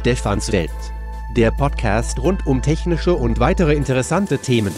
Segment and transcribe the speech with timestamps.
[0.00, 0.70] Stefans Welt.
[1.36, 4.74] Der Podcast rund um technische und weitere interessante Themen.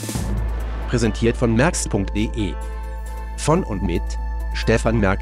[0.88, 2.54] Präsentiert von merx.de.
[3.36, 4.02] Von und mit
[4.52, 5.20] Stefan Merk.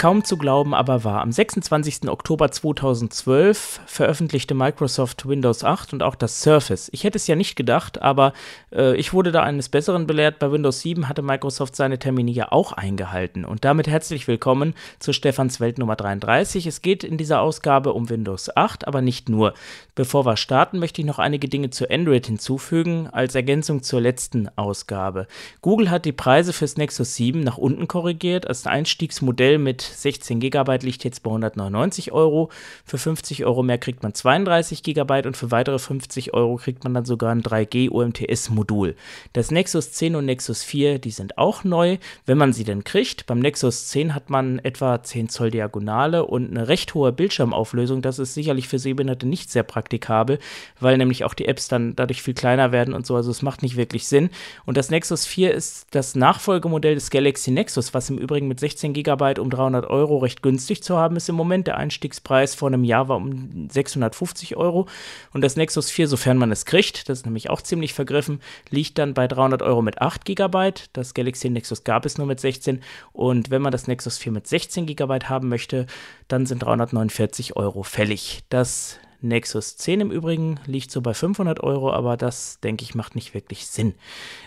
[0.00, 1.20] Kaum zu glauben, aber wahr.
[1.20, 2.08] Am 26.
[2.08, 6.88] Oktober 2012 veröffentlichte Microsoft Windows 8 und auch das Surface.
[6.94, 8.32] Ich hätte es ja nicht gedacht, aber
[8.72, 10.38] äh, ich wurde da eines Besseren belehrt.
[10.38, 13.44] Bei Windows 7 hatte Microsoft seine Termine ja auch eingehalten.
[13.44, 16.66] Und damit herzlich willkommen zu Stefans Welt Nummer 33.
[16.66, 19.52] Es geht in dieser Ausgabe um Windows 8, aber nicht nur.
[19.96, 24.48] Bevor wir starten, möchte ich noch einige Dinge zu Android hinzufügen, als Ergänzung zur letzten
[24.56, 25.26] Ausgabe.
[25.60, 28.46] Google hat die Preise fürs Nexus 7 nach unten korrigiert.
[28.46, 32.50] Als Einstiegsmodell mit 16 GB liegt jetzt bei 199 Euro.
[32.84, 36.94] Für 50 Euro mehr kriegt man 32 GB und für weitere 50 Euro kriegt man
[36.94, 38.94] dann sogar ein 3G UMTS-Modul.
[39.32, 43.26] Das Nexus 10 und Nexus 4, die sind auch neu, wenn man sie denn kriegt.
[43.26, 48.02] Beim Nexus 10 hat man etwa 10 Zoll Diagonale und eine recht hohe Bildschirmauflösung.
[48.02, 50.38] Das ist sicherlich für Sehbehinderte nicht sehr praktikabel,
[50.78, 53.16] weil nämlich auch die Apps dann dadurch viel kleiner werden und so.
[53.16, 54.30] Also es macht nicht wirklich Sinn.
[54.66, 58.92] Und das Nexus 4 ist das Nachfolgemodell des Galaxy Nexus, was im Übrigen mit 16
[58.92, 61.66] GB um 300 500 Euro recht günstig zu haben ist im Moment.
[61.66, 64.86] Der Einstiegspreis vor einem Jahr war um 650 Euro.
[65.32, 68.98] Und das Nexus 4, sofern man es kriegt, das ist nämlich auch ziemlich vergriffen, liegt
[68.98, 70.72] dann bei 300 Euro mit 8 GB.
[70.92, 72.82] Das Galaxy Nexus gab es nur mit 16.
[73.12, 75.86] Und wenn man das Nexus 4 mit 16 GB haben möchte,
[76.28, 78.42] dann sind 349 Euro fällig.
[78.48, 83.14] Das Nexus 10 im Übrigen liegt so bei 500 Euro, aber das, denke ich, macht
[83.14, 83.94] nicht wirklich Sinn.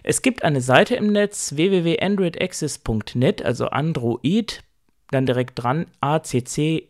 [0.02, 4.64] Es gibt eine Seite im Netz www.androidaccess.net, also Android
[5.14, 6.89] dann direkt dran acces.net.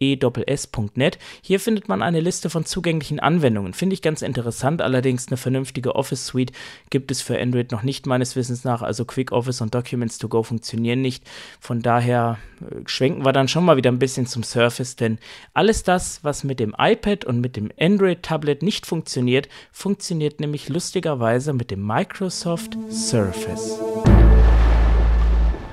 [1.41, 3.73] Hier findet man eine Liste von zugänglichen Anwendungen.
[3.73, 6.51] Finde ich ganz interessant, allerdings eine vernünftige Office Suite
[6.89, 8.81] gibt es für Android noch nicht meines Wissens nach.
[8.81, 11.23] Also Quick Office und Documents to Go funktionieren nicht.
[11.59, 15.19] Von daher äh, schwenken wir dann schon mal wieder ein bisschen zum Surface, denn
[15.53, 21.53] alles das, was mit dem iPad und mit dem Android-Tablet nicht funktioniert, funktioniert nämlich lustigerweise
[21.53, 23.79] mit dem Microsoft Surface.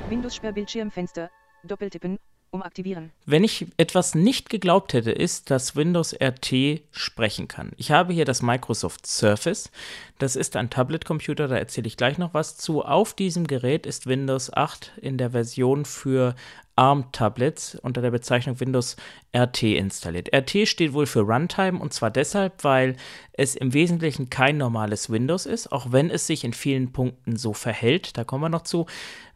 [0.08, 1.30] Windows-Sperrbildschirmfenster,
[1.64, 2.18] Doppeltippen,
[2.50, 3.10] um aktivieren.
[3.26, 7.72] Wenn ich etwas nicht geglaubt hätte, ist, dass Windows RT sprechen kann.
[7.76, 9.70] Ich habe hier das Microsoft Surface.
[10.18, 12.84] Das ist ein Tablet-Computer, da erzähle ich gleich noch was zu.
[12.84, 16.34] Auf diesem Gerät ist Windows 8 in der Version für
[16.80, 18.96] ARM-Tablets unter der Bezeichnung Windows
[19.36, 20.34] RT installiert.
[20.34, 22.96] RT steht wohl für Runtime und zwar deshalb, weil
[23.34, 27.52] es im Wesentlichen kein normales Windows ist, auch wenn es sich in vielen Punkten so
[27.52, 28.16] verhält.
[28.16, 28.86] Da kommen wir noch zu.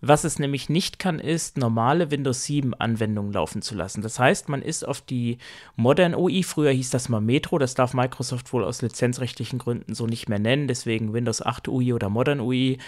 [0.00, 4.00] Was es nämlich nicht kann, ist, normale Windows 7 Anwendungen laufen zu lassen.
[4.00, 5.37] Das heißt, man ist auf die
[5.77, 10.06] Modern UI, früher hieß das mal Metro, das darf Microsoft wohl aus lizenzrechtlichen Gründen so
[10.06, 12.78] nicht mehr nennen, deswegen Windows 8 UI oder Modern UI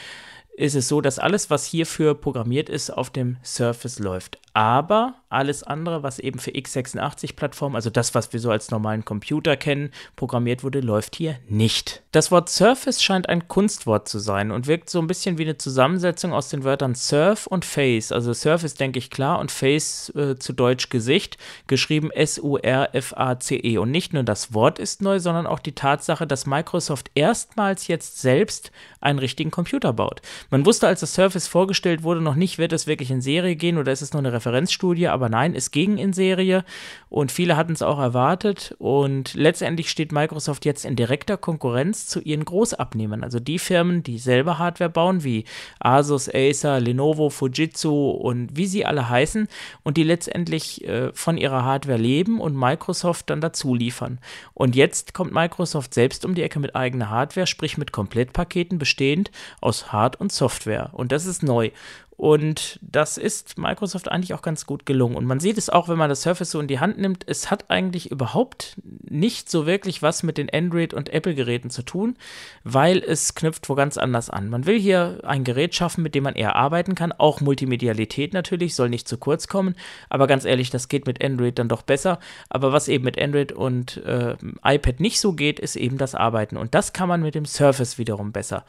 [0.56, 4.39] ist es so, dass alles, was hierfür programmiert ist, auf dem Surface läuft.
[4.55, 9.56] Aber alles andere, was eben für x86-Plattformen, also das, was wir so als normalen Computer
[9.56, 12.03] kennen, programmiert wurde, läuft hier nicht.
[12.12, 15.59] Das Wort Surface scheint ein Kunstwort zu sein und wirkt so ein bisschen wie eine
[15.59, 18.12] Zusammensetzung aus den Wörtern Surf und Face.
[18.12, 23.78] Also Surface denke ich klar und Face äh, zu Deutsch Gesicht, geschrieben S-U-R-F-A-C-E.
[23.78, 28.20] Und nicht nur das Wort ist neu, sondern auch die Tatsache, dass Microsoft erstmals jetzt
[28.20, 28.70] selbst
[29.00, 30.22] einen richtigen Computer baut.
[30.50, 33.78] Man wusste, als das Surface vorgestellt wurde, noch nicht, wird es wirklich in Serie gehen
[33.78, 36.65] oder ist es nur eine Referenzstudie, aber nein, es ging in Serie
[37.09, 42.21] und viele hatten es auch erwartet und letztendlich steht Microsoft jetzt in direkter Konkurrenz zu
[42.21, 45.44] ihren Großabnehmern, also die Firmen, die selber Hardware bauen, wie
[45.81, 49.49] Asus, Acer, Lenovo, Fujitsu und wie sie alle heißen
[49.82, 54.19] und die letztendlich äh, von ihrer Hardware leben und Microsoft dann dazu liefern.
[54.53, 59.31] Und jetzt kommt Microsoft selbst um die Ecke mit eigener Hardware, sprich mit Komplettpaketen bestehend
[59.62, 60.91] aus Hard- und Software.
[60.93, 61.71] Und das ist neu.
[62.16, 65.16] Und das ist Microsoft eigentlich auch ganz gut gelungen.
[65.16, 67.50] Und man sieht es auch, wenn man das Surface so in die Hand nimmt, es
[67.50, 72.16] hat eigentlich überhaupt nicht so wirklich was mit den Android- und Apple-Geräten zu tun,
[72.65, 74.49] weil es knüpft wo ganz anders an.
[74.49, 77.12] Man will hier ein Gerät schaffen, mit dem man eher arbeiten kann.
[77.12, 79.74] Auch Multimedialität natürlich, soll nicht zu kurz kommen.
[80.09, 82.18] Aber ganz ehrlich, das geht mit Android dann doch besser.
[82.48, 86.57] Aber was eben mit Android und äh, iPad nicht so geht, ist eben das Arbeiten.
[86.57, 88.65] Und das kann man mit dem Surface wiederum besser.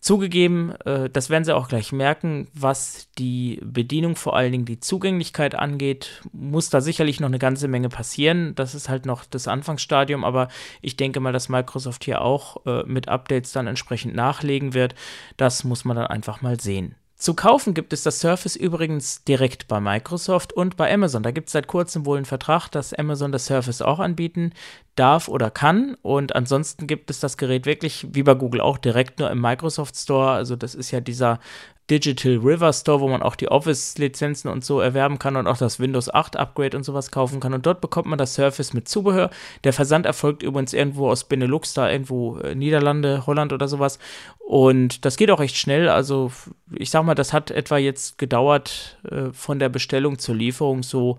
[0.00, 4.80] Zugegeben, äh, das werden Sie auch gleich merken, was die Bedienung, vor allen Dingen die
[4.80, 8.54] Zugänglichkeit angeht, muss da sicherlich noch eine ganze Menge passieren.
[8.54, 10.48] Das ist halt noch das Anfangsstadium, aber
[10.82, 14.94] ich denke mal, dass Microsoft hier auch äh, mit Updates dann entsprechend nachlegen wird.
[15.36, 16.94] Das muss man dann einfach mal sehen.
[17.18, 21.22] Zu kaufen gibt es das Surface übrigens direkt bei Microsoft und bei Amazon.
[21.22, 24.52] Da gibt es seit kurzem wohl einen Vertrag, dass Amazon das Surface auch anbieten
[24.96, 25.96] darf oder kann.
[26.02, 29.96] Und ansonsten gibt es das Gerät wirklich, wie bei Google auch, direkt nur im Microsoft
[29.96, 30.32] Store.
[30.32, 31.40] Also das ist ja dieser
[31.88, 35.78] Digital River Store, wo man auch die Office-Lizenzen und so erwerben kann und auch das
[35.78, 37.54] Windows 8 Upgrade und sowas kaufen kann.
[37.54, 39.30] Und dort bekommt man das Surface mit Zubehör.
[39.62, 44.00] Der Versand erfolgt übrigens irgendwo aus Benelux, da irgendwo äh, Niederlande, Holland oder sowas.
[44.38, 45.88] Und das geht auch recht schnell.
[45.88, 46.32] Also
[46.74, 51.18] ich sag mal, das hat etwa jetzt gedauert äh, von der Bestellung zur Lieferung so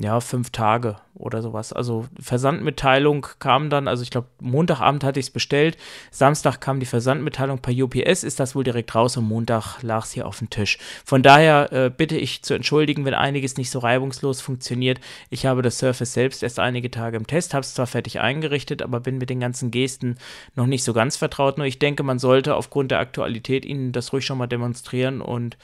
[0.00, 1.74] ja, fünf Tage oder sowas.
[1.74, 5.76] Also Versandmitteilung kam dann, also ich glaube, Montagabend hatte ich es bestellt,
[6.10, 10.12] Samstag kam die Versandmitteilung per UPS, ist das wohl direkt raus und Montag lag es
[10.12, 10.78] hier auf dem Tisch.
[11.04, 15.00] Von daher äh, bitte ich zu entschuldigen, wenn einiges nicht so reibungslos funktioniert.
[15.28, 18.80] Ich habe das Surface selbst erst einige Tage im Test, habe es zwar fertig eingerichtet,
[18.80, 20.16] aber bin mit den ganzen Gesten
[20.56, 21.58] noch nicht so ganz vertraut.
[21.58, 25.58] Nur ich denke, man sollte aufgrund der Aktualität Ihnen das ruhig schon mal demonstrieren und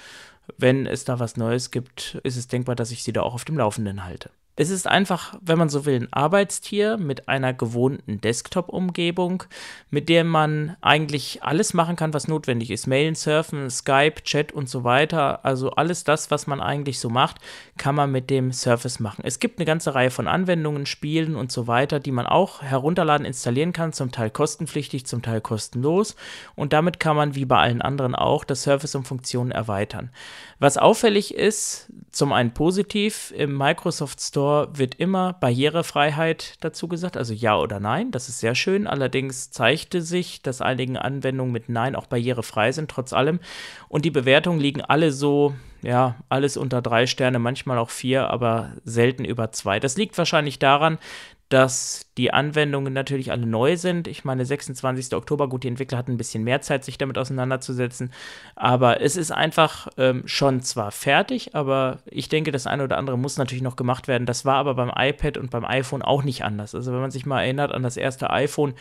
[0.58, 3.44] wenn es da was Neues gibt, ist es denkbar, dass ich sie da auch auf
[3.44, 4.30] dem Laufenden halte.
[4.58, 9.44] Es ist einfach, wenn man so will, ein Arbeitstier mit einer gewohnten Desktop-Umgebung,
[9.90, 12.86] mit der man eigentlich alles machen kann, was notwendig ist.
[12.86, 15.44] Mailen, Surfen, Skype, Chat und so weiter.
[15.44, 17.36] Also alles das, was man eigentlich so macht,
[17.76, 19.24] kann man mit dem Surface machen.
[19.26, 23.26] Es gibt eine ganze Reihe von Anwendungen, Spielen und so weiter, die man auch herunterladen,
[23.26, 26.16] installieren kann, zum Teil kostenpflichtig, zum Teil kostenlos.
[26.54, 30.08] Und damit kann man, wie bei allen anderen auch, das Surface um Funktionen erweitern.
[30.58, 37.34] Was auffällig ist, zum einen positiv, im Microsoft Store wird immer Barrierefreiheit dazu gesagt, also
[37.34, 38.10] ja oder nein.
[38.10, 38.86] Das ist sehr schön.
[38.86, 43.38] Allerdings zeigte sich, dass einige Anwendungen mit Nein auch barrierefrei sind, trotz allem.
[43.88, 48.72] Und die Bewertungen liegen alle so, ja, alles unter drei Sterne, manchmal auch vier, aber
[48.82, 49.78] selten über zwei.
[49.78, 50.98] Das liegt wahrscheinlich daran,
[51.48, 54.08] dass die Anwendungen natürlich alle neu sind.
[54.08, 55.14] Ich meine, 26.
[55.14, 58.10] Oktober, gut, die Entwickler hatten ein bisschen mehr Zeit, sich damit auseinanderzusetzen.
[58.56, 63.16] Aber es ist einfach ähm, schon zwar fertig, aber ich denke, das eine oder andere
[63.16, 64.26] muss natürlich noch gemacht werden.
[64.26, 66.74] Das war aber beim iPad und beim iPhone auch nicht anders.
[66.74, 68.74] Also wenn man sich mal erinnert an das erste iPhone,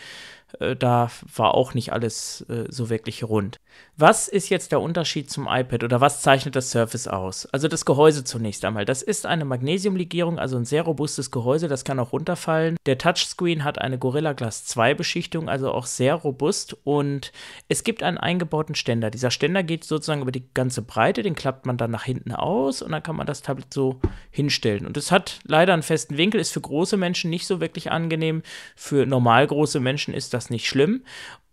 [0.59, 3.57] da war auch nicht alles äh, so wirklich rund.
[3.97, 7.45] Was ist jetzt der Unterschied zum iPad oder was zeichnet das Surface aus?
[7.47, 8.85] Also das Gehäuse zunächst einmal.
[8.85, 12.77] Das ist eine Magnesiumlegierung, also ein sehr robustes Gehäuse, das kann auch runterfallen.
[12.85, 17.31] Der Touchscreen hat eine Gorilla Glass 2 Beschichtung, also auch sehr robust und
[17.69, 19.11] es gibt einen eingebauten Ständer.
[19.11, 22.81] Dieser Ständer geht sozusagen über die ganze Breite, den klappt man dann nach hinten aus
[22.81, 23.99] und dann kann man das Tablet so
[24.29, 24.85] hinstellen.
[24.85, 28.43] Und es hat leider einen festen Winkel, ist für große Menschen nicht so wirklich angenehm.
[28.75, 31.03] Für normal große Menschen ist das nicht schlimm.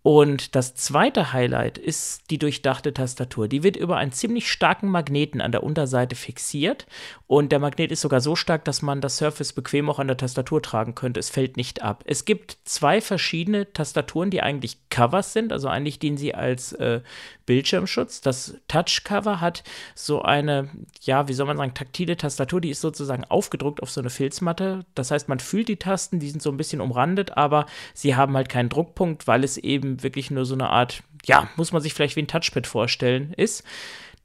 [0.03, 3.47] Und das zweite Highlight ist die durchdachte Tastatur.
[3.47, 6.85] Die wird über einen ziemlich starken Magneten an der Unterseite fixiert.
[7.25, 10.17] Und der Magnet ist sogar so stark, dass man das Surface bequem auch an der
[10.17, 11.21] Tastatur tragen könnte.
[11.21, 12.03] Es fällt nicht ab.
[12.05, 15.53] Es gibt zwei verschiedene Tastaturen, die eigentlich Covers sind.
[15.53, 16.99] Also eigentlich dienen sie als äh,
[17.45, 18.21] Bildschirmschutz.
[18.21, 19.63] Das Touch-Cover hat
[19.95, 20.69] so eine,
[21.01, 22.61] ja, wie soll man sagen, taktile Tastatur.
[22.61, 24.85] Die ist sozusagen aufgedruckt auf so eine Filzmatte.
[24.95, 28.35] Das heißt, man fühlt die Tasten, die sind so ein bisschen umrandet, aber sie haben
[28.35, 31.93] halt keinen Druckpunkt, weil es eben wirklich nur so eine Art, ja, muss man sich
[31.93, 33.63] vielleicht wie ein Touchpad vorstellen, ist.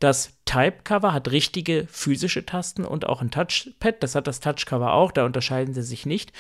[0.01, 4.03] Das Type-Cover hat richtige physische Tasten und auch ein Touchpad.
[4.03, 6.33] Das hat das Touch-Cover auch, da unterscheiden sie sich nicht.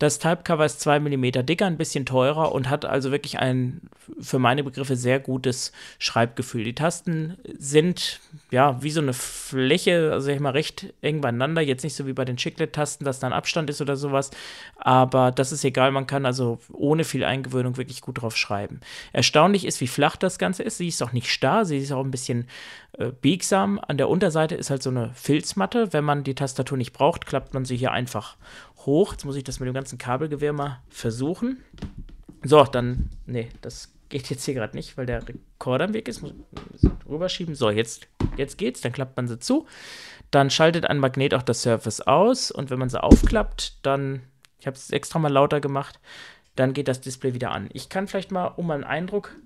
[0.00, 3.82] Das Type-Cover ist 2 mm dicker, ein bisschen teurer und hat also wirklich ein
[4.20, 5.70] für meine Begriffe sehr gutes
[6.00, 6.64] Schreibgefühl.
[6.64, 8.18] Die Tasten sind
[8.50, 11.62] ja wie so eine Fläche, also ich mal recht eng beieinander.
[11.62, 14.32] Jetzt nicht so wie bei den Chiclet-Tasten, dass da ein Abstand ist oder sowas.
[14.76, 18.80] Aber das ist egal, man kann also ohne viel Eingewöhnung wirklich gut drauf schreiben.
[19.12, 20.78] Erstaunlich ist, wie flach das Ganze ist.
[20.78, 22.48] Sie ist auch nicht starr, sie ist auch ein bisschen
[22.98, 23.51] äh, biegsam.
[23.52, 25.92] An der Unterseite ist halt so eine Filzmatte.
[25.92, 28.36] Wenn man die Tastatur nicht braucht, klappt man sie hier einfach
[28.78, 29.12] hoch.
[29.12, 31.62] Jetzt muss ich das mit dem ganzen Kabelgewehr mal versuchen.
[32.42, 36.22] So, dann, nee, das geht jetzt hier gerade nicht, weil der Rekorder im Weg ist.
[36.22, 36.32] Muss
[36.80, 37.54] ich rüberschieben.
[37.54, 38.80] So, jetzt, jetzt geht's.
[38.80, 39.66] Dann klappt man sie zu.
[40.30, 42.50] Dann schaltet ein Magnet auch das Surface aus.
[42.50, 44.22] Und wenn man sie aufklappt, dann,
[44.58, 46.00] ich habe es extra mal lauter gemacht,
[46.56, 47.68] dann geht das Display wieder an.
[47.72, 49.36] Ich kann vielleicht mal, um einen Eindruck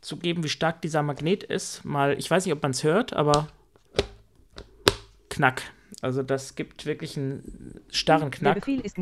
[0.00, 3.12] zu geben, wie stark dieser Magnet ist, mal, ich weiß nicht, ob man es hört,
[3.12, 3.48] aber
[5.28, 5.62] knack.
[6.02, 8.68] Also das gibt wirklich einen starren Knack.
[8.68, 8.98] Ist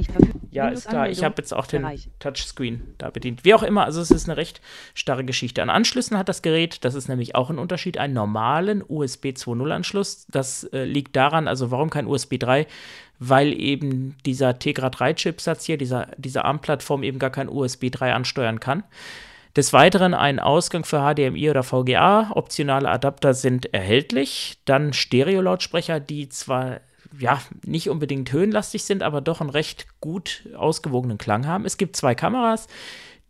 [0.51, 1.09] ja, ist klar.
[1.09, 1.87] Ich habe jetzt auch den.
[2.21, 3.45] Touchscreen da bedient.
[3.45, 4.61] Wie auch immer, also es ist eine recht
[4.95, 5.63] starre Geschichte.
[5.63, 9.71] An Anschlüssen hat das Gerät, das ist nämlich auch ein Unterschied, einen normalen USB 2.0
[9.71, 10.27] Anschluss.
[10.31, 12.67] Das äh, liegt daran, also warum kein USB 3?
[13.19, 18.13] Weil eben dieser Tegra 3 Chipsatz hier, dieser, diese ARM-Plattform eben gar kein USB 3
[18.13, 18.85] ansteuern kann.
[19.57, 22.33] Des Weiteren ein Ausgang für HDMI oder VGA.
[22.35, 24.59] Optionale Adapter sind erhältlich.
[24.65, 26.81] Dann Stereo-Lautsprecher, die zwar
[27.19, 31.65] ja, nicht unbedingt höhenlastig sind, aber doch einen recht gut ausgewogenen Klang haben.
[31.65, 32.67] Es gibt zwei Kameras.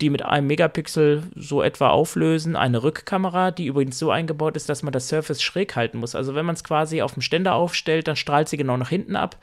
[0.00, 4.82] die mit einem Megapixel so etwa auflösen, eine Rückkamera, die übrigens so eingebaut ist, dass
[4.82, 6.16] man das Surface schräg halten muss.
[6.16, 9.14] Also wenn man es quasi auf dem Ständer aufstellt, dann strahlt sie genau nach hinten
[9.14, 9.38] ab,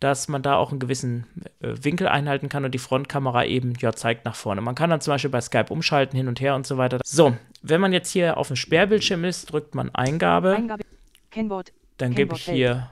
[0.00, 1.26] dass man da auch einen gewissen
[1.60, 4.62] äh, Winkel einhalten kann und die Frontkamera eben ja zeigt nach vorne.
[4.62, 6.98] Man kann dann zum Beispiel bei Skype umschalten hin und her und so weiter.
[7.04, 10.56] So, wenn man jetzt hier auf dem Sperrbildschirm ist, drückt man Eingabe.
[10.56, 10.84] Eingabe.
[11.30, 11.72] Kennwort.
[11.98, 12.90] Dann gebe ich hier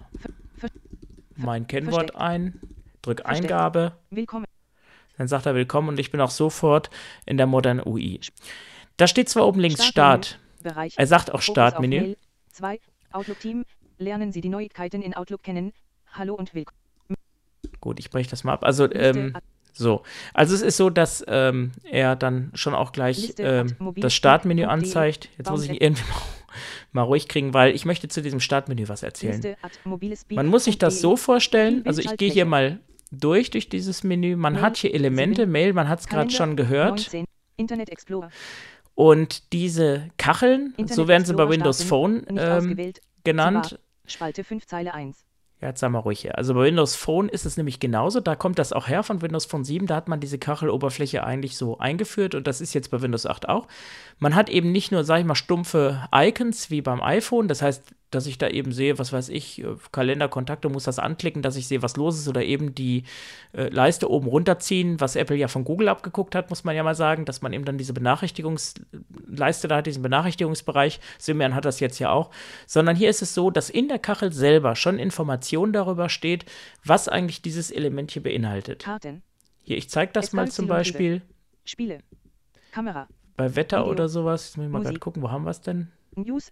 [1.35, 2.61] mein Kennwort ein,
[3.01, 3.25] drücke.
[3.25, 4.45] Eingabe, Willkommen.
[5.17, 6.91] dann sagt er Willkommen und ich bin auch sofort
[7.25, 8.21] in der modernen UI.
[8.99, 9.85] Da steht zwar oben links.
[9.85, 10.95] Start, Bereich.
[10.99, 12.01] er sagt auch Startmenü.
[12.01, 12.17] Mail.
[12.53, 12.81] 2.
[13.13, 13.65] Outlook Team.
[13.99, 15.73] Lernen Sie die Neuigkeiten in Outlook kennen.
[16.13, 16.88] Hallo und willkommen.
[17.89, 18.65] Gut, ich breche das mal ab.
[18.65, 19.33] Also, ähm,
[19.73, 20.03] so.
[20.35, 25.31] Also es ist so, dass ähm, er dann schon auch gleich ähm, das Startmenü anzeigt.
[25.39, 26.03] Jetzt muss ich irgendwie
[26.93, 29.57] mal, ruhig kriegen, weil ich möchte zu diesem Startmenü was erzählen.
[30.29, 32.79] Man muss sich das so vorstellen, also ich gehe hier mal
[33.11, 34.37] durch, durch dieses Menü.
[34.37, 36.99] Man hat hier Elemente, Mail, man hat es gerade schon gehört.
[36.99, 37.25] 19.
[37.57, 38.29] Internet Explorer.
[38.95, 41.83] Und diese Kacheln, so werden sie bei Windows.
[41.83, 42.93] Phone ähm,
[43.25, 43.79] genannt.
[44.07, 45.28] Spalte 5 Zeile 1.
[45.61, 46.39] Ja, jetzt sagen wir ruhig hier.
[46.39, 48.21] Also bei Windows Phone ist es nämlich genauso.
[48.21, 49.89] Da kommt das auch her von Windows Phone 7.
[49.89, 53.49] Da hat man diese Kacheloberfläche eigentlich so eingeführt und das ist jetzt bei Windows 8
[53.49, 53.67] auch.
[54.21, 57.49] Man hat eben nicht nur, sag ich mal, stumpfe Icons wie beim iPhone.
[57.49, 60.99] Das heißt, dass ich da eben sehe, was weiß ich, äh, Kalender, Kontakte, muss das
[60.99, 63.05] anklicken, dass ich sehe, was los ist oder eben die
[63.53, 66.95] äh, Leiste oben runterziehen, was Apple ja von Google abgeguckt hat, muss man ja mal
[66.95, 71.01] sagen, dass man eben dann diese Benachrichtigungsleiste da hat, diesen Benachrichtigungsbereich.
[71.19, 72.31] Symbian hat das jetzt ja auch.
[72.67, 76.47] Sondern hier ist es so, dass in der Kachel selber schon Information darüber steht,
[76.85, 78.85] was eigentlich dieses Element hier beinhaltet.
[78.85, 79.23] Karten.
[79.63, 81.21] Hier, ich zeige das Es mal zum Beispiel
[81.65, 81.99] Spiele.
[82.73, 83.07] Kamera.
[83.37, 84.47] bei Wetter Video, oder sowas.
[84.47, 85.89] Jetzt muss ich mal gerade gucken, wo haben wir es denn?
[86.15, 86.51] News.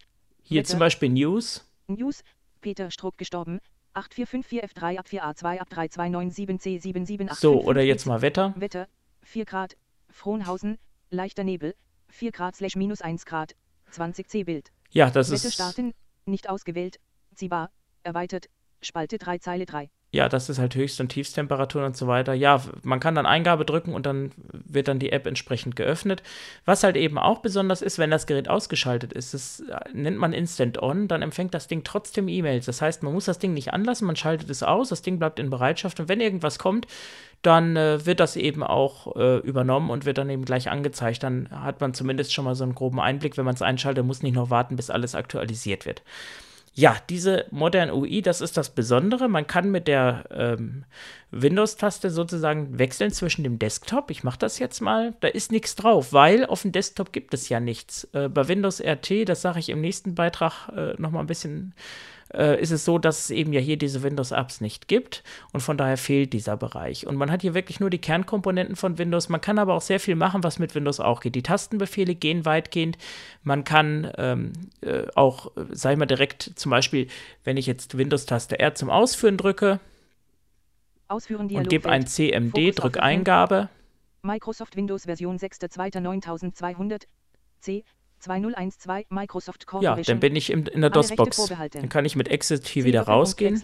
[0.49, 0.69] Hier Wetter.
[0.71, 1.69] zum Beispiel News.
[1.89, 2.23] News.
[2.61, 3.59] Peter Struck gestorben.
[3.95, 7.35] 8454F3 ab 4A2 ab 3297C7785.
[7.35, 8.55] So, oder jetzt mal Wetter.
[8.57, 8.87] Wetter.
[9.23, 9.77] 4 Grad.
[10.09, 10.79] Frohnhausen.
[11.11, 11.75] Leichter Nebel.
[12.11, 13.57] 4 Grad slash minus 1 Grad.
[13.91, 14.71] 20 C Bild.
[14.91, 15.55] Ja, das Wetter ist.
[15.55, 15.95] starten.
[16.27, 17.01] Nicht ausgewählt.
[17.35, 17.73] Ziehbar.
[18.05, 18.49] Erweitert.
[18.81, 19.91] Spalte 3 Zeile 3.
[20.13, 22.33] Ja, das ist halt Höchst- und Tiefstemperaturen und so weiter.
[22.33, 26.23] Ja, man kann dann Eingabe drücken und dann wird dann die App entsprechend geöffnet.
[26.65, 30.33] Was halt eben auch besonders ist, wenn das Gerät ausgeschaltet ist, das äh, nennt man
[30.33, 32.67] Instant On, dann empfängt das Ding trotzdem E-Mails.
[32.67, 35.41] Das heißt, man muss das Ding nicht anlassen, man schaltet es aus, das Ding bleibt
[35.41, 36.87] in Bereitschaft und wenn irgendwas kommt,
[37.43, 41.25] dann äh, wird das eben auch äh, übernommen und wird dann eben gleich angezeigt.
[41.25, 44.23] Dann hat man zumindest schon mal so einen groben Einblick, wenn man es einschaltet, muss
[44.23, 46.03] nicht noch warten, bis alles aktualisiert wird.
[46.79, 49.29] Ja, diese Modern UI, das ist das Besondere.
[49.29, 50.85] Man kann mit der ähm,
[51.31, 54.11] Windows-Taste sozusagen wechseln zwischen dem Desktop.
[54.11, 55.15] Ich mache das jetzt mal.
[55.21, 58.05] Da ist nichts drauf, weil auf dem Desktop gibt es ja nichts.
[58.13, 61.75] Äh, bei Windows RT, das sage ich im nächsten Beitrag äh, nochmal ein bisschen,
[62.37, 65.77] äh, ist es so, dass es eben ja hier diese Windows-Apps nicht gibt und von
[65.77, 67.07] daher fehlt dieser Bereich.
[67.07, 69.29] Und man hat hier wirklich nur die Kernkomponenten von Windows.
[69.29, 71.35] Man kann aber auch sehr viel machen, was mit Windows auch geht.
[71.35, 72.99] Die Tastenbefehle gehen weitgehend.
[73.43, 74.53] Man kann ähm,
[74.83, 77.09] äh, auch, äh, sag ich mal, direkt zum Beispiel,
[77.45, 79.81] wenn ich jetzt Windows-Taste R zum Ausführen drücke
[81.09, 83.05] Ausführen und gebe ein CMD, Fokus auf drück Öffnen.
[83.05, 83.69] Eingabe,
[84.23, 87.05] Microsoft Windows Version 6.2.9200.
[87.61, 87.85] C.
[88.19, 90.05] 2012 Microsoft ja, Corporation.
[90.05, 91.53] dann bin ich im, in der DOS-Box.
[91.73, 93.61] Dann kann ich mit Exit hier wieder rausgehen.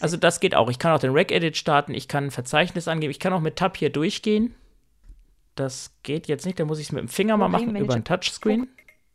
[0.00, 0.70] Also das geht auch.
[0.70, 3.56] Ich kann auch den Rec-Edit starten, ich kann ein Verzeichnis angeben, ich kann auch mit
[3.56, 4.54] Tab hier durchgehen.
[5.54, 8.04] Das geht jetzt nicht, da muss ich es mit dem Finger mal machen über ein.
[8.04, 8.68] Touchscreen.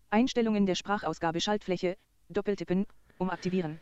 [0.10, 1.98] Einstellungen der Sprachausgabe Schaltfläche.
[2.30, 2.86] Doppeltippen.
[3.18, 3.80] Um aktivieren.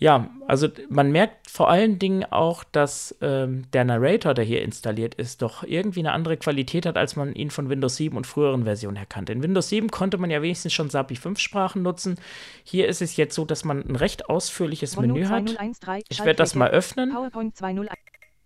[0.00, 5.16] Ja, also man merkt vor allen Dingen auch, dass ähm, der Narrator, der hier installiert
[5.16, 8.62] ist, doch irgendwie eine andere Qualität hat, als man ihn von Windows 7 und früheren
[8.62, 9.32] Versionen her kannte.
[9.32, 12.14] In Windows 7 konnte man ja wenigstens schon SAPI 5 Sprachen nutzen.
[12.62, 15.48] Hier ist es jetzt so, dass man ein recht ausführliches Menü hat.
[15.48, 17.10] 2013 Ich werde das mal öffnen.
[17.12, 17.98] PowerPoint 201.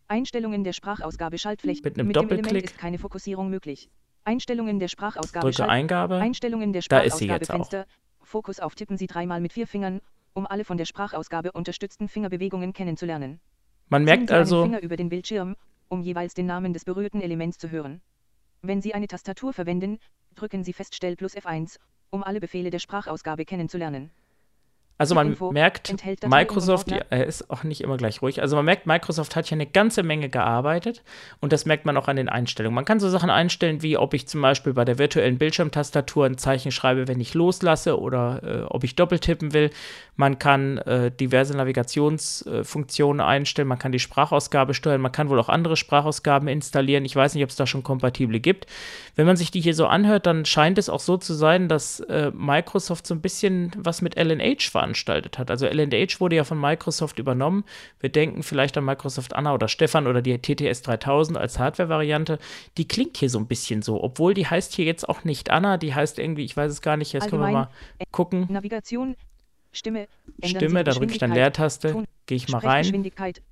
[0.09, 1.83] Einstellungen der Sprachausgabe Schaltfläche.
[1.85, 2.65] Mit einem Element Doppelklick.
[2.65, 3.91] ist keine Fokussierung möglich.
[4.25, 6.17] Einstellungen der Sprachausgabe Drücke Schalt- Eingabe.
[6.17, 7.55] Einstellungen der Da ist sie Sprachausgabe jetzt auch.
[7.57, 7.87] Fenster.
[8.23, 10.01] Fokus auf Tippen Sie dreimal mit vier Fingern,
[10.35, 13.41] um alle von der Sprachausgabe unterstützten Fingerbewegungen kennenzulernen.
[13.89, 15.57] Man merkt Sie also, Finger über den Bildschirm,
[15.89, 18.01] um jeweils den Namen des berührten Elements zu hören.
[18.63, 19.99] Wenn Sie eine Tastatur verwenden,
[20.35, 21.79] drücken Sie Feststell plus F1,
[22.11, 24.11] um alle Befehle der Sprachausgabe kennenzulernen.
[25.03, 28.55] Also man Info merkt, Datei Microsoft, ja, er ist auch nicht immer gleich ruhig, also
[28.55, 31.03] man merkt, Microsoft hat hier eine ganze Menge gearbeitet
[31.41, 32.75] und das merkt man auch an den Einstellungen.
[32.77, 36.39] Man kann so Sachen einstellen, wie ob ich zum Beispiel bei der virtuellen Bildschirmtastatur ein
[36.39, 39.71] Zeichen schreibe, wenn ich loslasse oder äh, ob ich doppeltippen will.
[40.15, 45.41] Man kann äh, diverse Navigationsfunktionen äh, einstellen, man kann die Sprachausgabe steuern, man kann wohl
[45.41, 47.05] auch andere Sprachausgaben installieren.
[47.05, 48.67] Ich weiß nicht, ob es da schon kompatible gibt.
[49.17, 51.99] Wenn man sich die hier so anhört, dann scheint es auch so zu sein, dass
[52.01, 55.51] äh, Microsoft so ein bisschen was mit LNH veranstaltet veranstaltet hat.
[55.51, 57.65] Also LH wurde ja von Microsoft übernommen.
[58.01, 62.39] Wir denken vielleicht an Microsoft Anna oder Stefan oder die TTS 3000 als Hardware-Variante.
[62.77, 65.79] Die klingt hier so ein bisschen so, obwohl die heißt hier jetzt auch nicht Anna,
[65.79, 67.69] die heißt irgendwie, ich weiß es gar nicht, jetzt können wir mal
[68.11, 68.47] gucken.
[68.51, 69.17] Navigation,
[69.73, 70.09] Stimme,
[70.45, 72.85] Stimme, da drücke ich dann Leertaste, gehe ich mal rein.
[72.85, 73.43] Sprechgeschwindigkeit,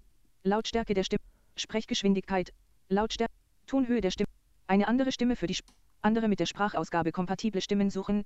[0.42, 1.22] Lautstärke der Stimme,
[1.56, 2.52] Sprechgeschwindigkeit,
[2.88, 3.32] Lautstärke,
[3.66, 4.28] Tonhöhe der Stimme,
[4.66, 5.68] eine andere Stimme für die Sp
[6.02, 8.24] andere mit der Sprachausgabe kompatible Stimmen suchen,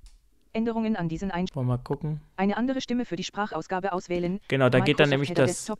[0.55, 1.67] Änderungen an diesen Einstellungen.
[1.67, 2.21] Mal gucken.
[2.37, 4.39] Eine andere Stimme für die Sprachausgabe auswählen.
[4.47, 5.71] Genau, da geht dann nämlich das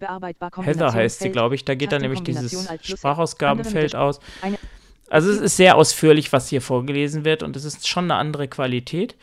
[0.00, 1.64] Heather heißt sie, glaube ich.
[1.64, 4.20] Da geht dann nämlich dieses Sprachausgabenfeld aus.
[5.10, 8.48] Also es ist sehr ausführlich, was hier vorgelesen wird und es ist schon eine andere
[8.48, 9.16] Qualität.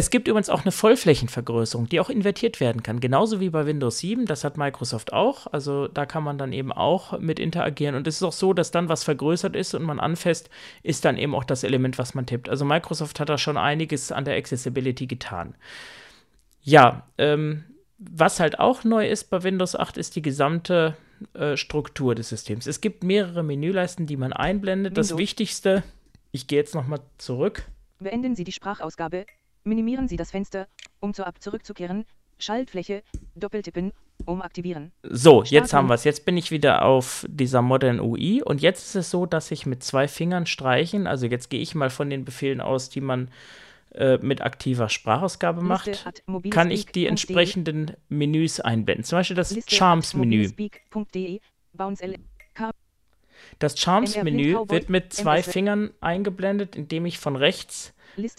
[0.00, 3.00] Es gibt übrigens auch eine Vollflächenvergrößerung, die auch invertiert werden kann.
[3.00, 5.46] Genauso wie bei Windows 7, das hat Microsoft auch.
[5.52, 7.94] Also da kann man dann eben auch mit interagieren.
[7.94, 10.48] Und es ist auch so, dass dann was vergrößert ist und man anfasst,
[10.82, 12.48] ist dann eben auch das Element, was man tippt.
[12.48, 15.54] Also Microsoft hat da schon einiges an der Accessibility getan.
[16.62, 17.64] Ja, ähm,
[17.98, 20.96] was halt auch neu ist bei Windows 8, ist die gesamte
[21.34, 22.66] äh, Struktur des Systems.
[22.66, 24.92] Es gibt mehrere Menüleisten, die man einblendet.
[24.92, 25.08] Windows.
[25.08, 25.82] Das Wichtigste,
[26.32, 27.64] ich gehe jetzt nochmal zurück.
[27.98, 29.26] Beenden Sie die Sprachausgabe.
[29.64, 30.68] Minimieren Sie das Fenster,
[31.00, 32.04] um zur Ab zurückzukehren.
[32.38, 33.02] Schaltfläche,
[33.34, 33.92] Doppeltippen,
[34.24, 34.92] um aktivieren.
[35.02, 36.04] So, jetzt haben wir es.
[36.04, 39.66] Jetzt bin ich wieder auf dieser Modern UI und jetzt ist es so, dass ich
[39.66, 43.30] mit zwei Fingern streichen, also jetzt gehe ich mal von den Befehlen aus, die man
[43.92, 46.04] äh, mit aktiver Sprachausgabe macht,
[46.50, 49.04] kann ich die entsprechenden Menüs einblenden.
[49.04, 50.50] Zum Beispiel das Charms-Menü.
[53.58, 57.94] Das Charms-Menü wird mit zwei Fingern eingeblendet, indem ich von rechts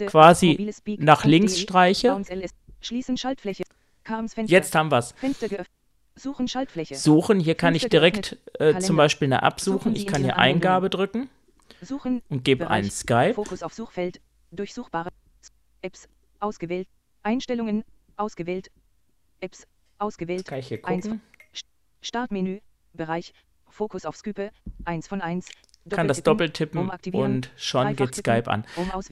[0.08, 2.22] quasi nach links streiche.
[4.46, 5.14] Jetzt haben wir es.
[6.16, 6.96] Suchen Schaltfläche.
[6.96, 9.96] Suchen, hier kann ich direkt äh, zum Beispiel eine absuchen.
[9.96, 11.30] Ich kann hier Eingabe drücken
[12.30, 13.34] und gebe ein Skype.
[13.34, 14.20] Fokus auf Suchfeld,
[14.52, 15.10] durchsuchbare
[15.82, 16.08] Apps,
[16.40, 16.88] ausgewählt,
[17.24, 17.84] Einstellungen,
[18.18, 18.72] ausgewählt,
[19.40, 19.66] Apps,
[19.98, 20.46] ausgewählt.
[20.46, 21.22] Kann ich hier gucken?
[22.02, 22.60] Startmenü,
[22.94, 23.34] Bereich,
[23.70, 24.52] Fokus auf Skype,
[24.86, 25.48] 1 von 1,
[25.90, 28.66] kann das doppeltippen und schon geht Skype an.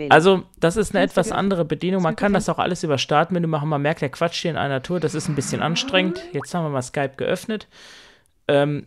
[0.10, 2.04] Also, das ist eine etwas andere Bedienung.
[2.04, 3.70] Man kann das auch alles über Startmenü machen.
[3.70, 6.24] Man merkt, der Quatsch hier in einer Tour, das ist ein bisschen anstrengend.
[6.32, 7.68] Jetzt haben wir mal Skype geöffnet.
[8.48, 8.86] Ähm,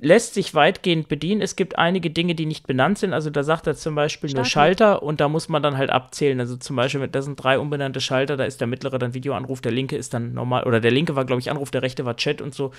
[0.00, 1.40] lässt sich weitgehend bedienen.
[1.40, 3.12] Es gibt einige Dinge, die nicht benannt sind.
[3.12, 6.38] Also da sagt er zum Beispiel nur Schalter und da muss man dann halt abzählen.
[6.38, 9.72] Also zum Beispiel, da sind drei unbenannte Schalter, da ist der mittlere dann Videoanruf, der
[9.72, 12.40] linke ist dann normal, oder der linke war, glaube ich, Anruf, der rechte war Chat
[12.40, 12.72] und so.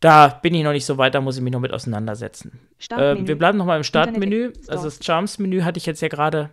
[0.00, 2.60] Da bin ich noch nicht so weit, da muss ich mich noch mit auseinandersetzen.
[2.90, 4.52] Äh, wir bleiben noch mal im Startmenü.
[4.68, 6.50] Also das Charms-Menü hatte ich jetzt ja gerade.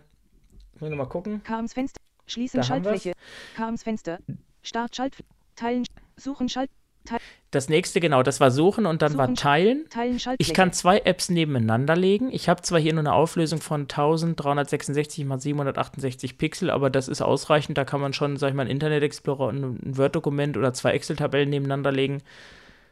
[0.78, 1.42] Wollen wir mal gucken.
[1.46, 2.00] Charms Fenster.
[2.26, 3.12] Schließen da Schaltfläche.
[3.56, 4.18] Charms Fenster.
[4.62, 5.14] Start Schalt.
[5.54, 5.84] Teilen.
[6.16, 6.70] Suchen Schalt.
[7.04, 7.20] Teil.
[7.52, 9.88] Das nächste, genau, das war Suchen und dann suchen, war Teilen.
[9.88, 12.30] teilen ich kann zwei Apps nebeneinander legen.
[12.32, 17.22] Ich habe zwar hier nur eine Auflösung von 1366 x 768 Pixel, aber das ist
[17.22, 17.78] ausreichend.
[17.78, 20.90] Da kann man schon, sag ich mal, ein Internet Explorer und ein Word-Dokument oder zwei
[20.92, 22.22] Excel-Tabellen nebeneinander legen.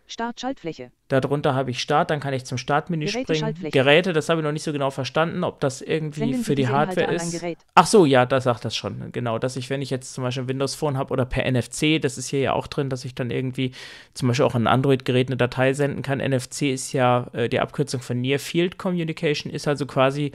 [0.06, 0.90] Start Schaltfläche.
[1.08, 3.70] Darunter habe ich Start, dann kann ich zum Startmenü Geräte, springen.
[3.70, 7.12] Geräte, das habe ich noch nicht so genau verstanden, ob das irgendwie für die Hardware
[7.12, 7.42] ist.
[7.74, 9.12] Ach so, ja, da sagt das schon.
[9.12, 12.00] Genau, dass ich, wenn ich jetzt zum Beispiel ein Windows Phone habe oder per NFC,
[12.00, 13.72] das ist hier ja auch drin, dass ich dann irgendwie
[14.12, 16.18] zum Beispiel auch ein Android-Gerät eine Datei senden kann.
[16.18, 20.32] NFC ist ja äh, die Abkürzung von Near Field Communication, ist also quasi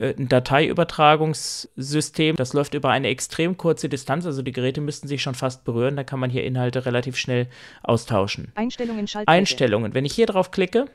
[0.00, 2.36] ein Dateiübertragungssystem.
[2.36, 5.96] Das läuft über eine extrem kurze Distanz, also die Geräte müssten sich schon fast berühren.
[5.96, 7.48] Da kann man hier Inhalte relativ schnell
[7.82, 8.52] austauschen.
[8.54, 9.38] Einstellungen, Schaltfläche.
[9.38, 9.94] Einstellungen.
[9.94, 10.86] Wenn ich hier drauf klicke.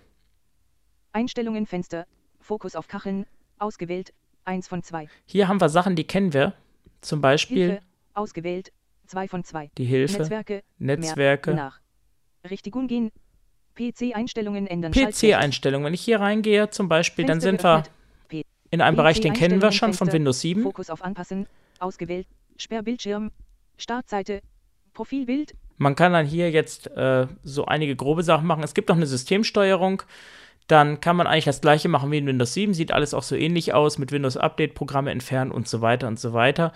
[1.13, 2.05] Einstellungen, Fenster,
[2.39, 3.25] Fokus auf Kacheln,
[3.57, 4.13] ausgewählt,
[4.45, 5.07] 1 von 2.
[5.25, 6.53] Hier haben wir Sachen, die kennen wir.
[7.01, 7.69] Zum Beispiel.
[7.69, 7.81] Hilfe,
[8.13, 8.71] ausgewählt,
[9.07, 9.71] 2 von 2.
[9.77, 10.19] Die Hilfe.
[10.19, 10.63] Netzwerke.
[10.77, 11.53] Netzwerke.
[11.53, 11.79] nach.
[12.49, 13.11] Richtigung gehen.
[13.75, 14.91] PC-Einstellungen ändern.
[14.91, 15.85] PC-Einstellungen.
[15.85, 17.87] Wenn ich hier reingehe, zum Beispiel, Fenster dann sind geöffnet.
[17.87, 17.98] wir
[18.71, 20.63] in einem Bereich, den kennen wir schon von Windows 7.
[20.63, 21.47] Fokus auf Anpassen,
[21.79, 22.27] ausgewählt,
[22.57, 23.31] Sperrbildschirm,
[23.77, 24.41] Startseite,
[24.93, 25.55] Profilbild.
[25.77, 28.63] Man kann dann hier jetzt äh, so einige grobe Sachen machen.
[28.63, 30.03] Es gibt noch eine Systemsteuerung.
[30.67, 32.73] Dann kann man eigentlich das gleiche machen wie in Windows 7.
[32.73, 36.19] Sieht alles auch so ähnlich aus mit Windows Update, Programme entfernen und so weiter und
[36.19, 36.73] so weiter.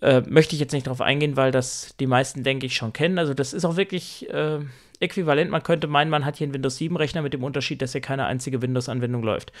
[0.00, 3.18] Äh, möchte ich jetzt nicht darauf eingehen, weil das die meisten, denke ich, schon kennen.
[3.18, 4.60] Also das ist auch wirklich äh,
[5.00, 5.50] äquivalent.
[5.50, 8.24] Man könnte meinen, man hat hier einen Windows 7-Rechner mit dem Unterschied, dass hier keine
[8.26, 9.52] einzige Windows-Anwendung läuft.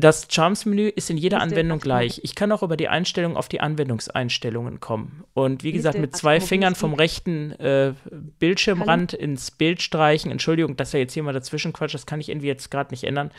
[0.00, 2.20] Das Charms-Menü ist in jeder Liste Anwendung gleich.
[2.22, 5.24] Ich kann auch über die Einstellung auf die Anwendungseinstellungen kommen.
[5.34, 7.94] Und wie gesagt, mit zwei Fingern vom rechten äh,
[8.38, 10.30] Bildschirmrand ins Bild streichen.
[10.30, 13.02] Entschuldigung, dass er jetzt hier mal dazwischen quatscht, das kann ich irgendwie jetzt gerade nicht
[13.02, 13.32] ändern.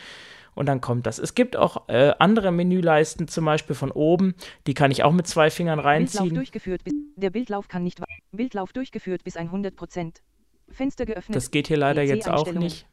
[0.54, 1.18] Und dann kommt das.
[1.18, 4.36] Es gibt auch äh, andere Menüleisten, zum Beispiel von oben.
[4.68, 6.24] Die kann ich auch mit zwei Fingern reinziehen.
[6.24, 8.02] Bildlauf durchgeführt bis, der Bildlauf kann nicht.
[8.34, 9.76] Bildlauf durchgeführt bis 100
[10.72, 11.38] Fenster geöffnet.
[11.38, 12.86] Das geht hier leider jetzt auch nicht.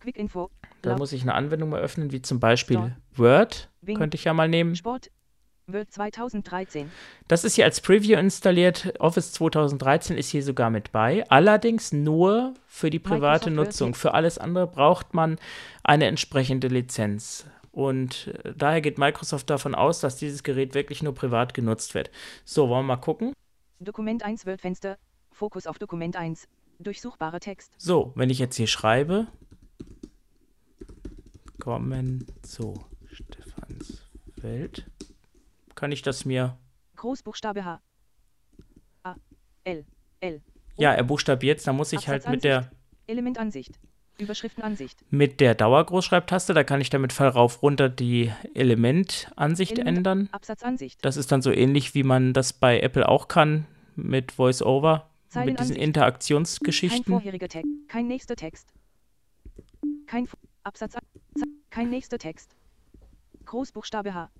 [0.00, 0.50] Quick Info.
[0.82, 2.92] Da muss ich eine Anwendung mal öffnen, wie zum Beispiel Sport.
[3.16, 3.70] Word.
[3.82, 3.96] Wing.
[3.96, 4.76] Könnte ich ja mal nehmen.
[4.76, 5.10] Sport.
[5.68, 6.90] Word 2013.
[7.28, 8.94] Das ist hier als Preview installiert.
[8.98, 11.24] Office 2013 ist hier sogar mit bei.
[11.30, 13.94] Allerdings nur für die private Microsoft Nutzung.
[13.94, 15.38] Für alles andere braucht man
[15.84, 17.46] eine entsprechende Lizenz.
[17.70, 22.10] Und äh, daher geht Microsoft davon aus, dass dieses Gerät wirklich nur privat genutzt wird.
[22.44, 23.32] So, wollen wir mal gucken.
[23.80, 24.98] Dokument 1 Word-Fenster.
[25.30, 26.48] Fokus auf Dokument 1.
[26.78, 27.72] Durchsuchbare Text.
[27.78, 29.26] So, wenn ich jetzt hier schreibe,
[31.62, 32.74] kommen zu
[33.06, 34.02] Stefans
[34.34, 34.90] Welt,
[35.76, 36.58] kann ich das mir.
[36.96, 37.80] Großbuchstabe H.
[39.04, 39.14] A.
[39.62, 39.86] L.
[40.18, 40.42] L.
[40.76, 42.72] Ja, er buchstabiert, da muss ich halt mit der,
[43.06, 43.78] Elementansicht.
[44.18, 45.04] Überschriftenansicht.
[45.10, 50.28] mit der Dauergroßschreibtaste, da kann ich damit Fall rauf runter die Elementansicht Element- ändern.
[50.32, 51.04] Absatzansicht.
[51.04, 55.04] Das ist dann so ähnlich, wie man das bei Apple auch kann mit VoiceOver, mit
[55.04, 55.78] diesen Zeilenansicht.
[55.78, 57.04] Kein Interaktionsgeschichten.
[57.04, 57.70] vorheriger Text.
[57.86, 58.72] Kein nächster Text.
[60.08, 60.26] Kein
[60.64, 60.96] Absatz.
[61.70, 62.54] Kein nächster Text.
[63.46, 64.30] Großbuchstabe H.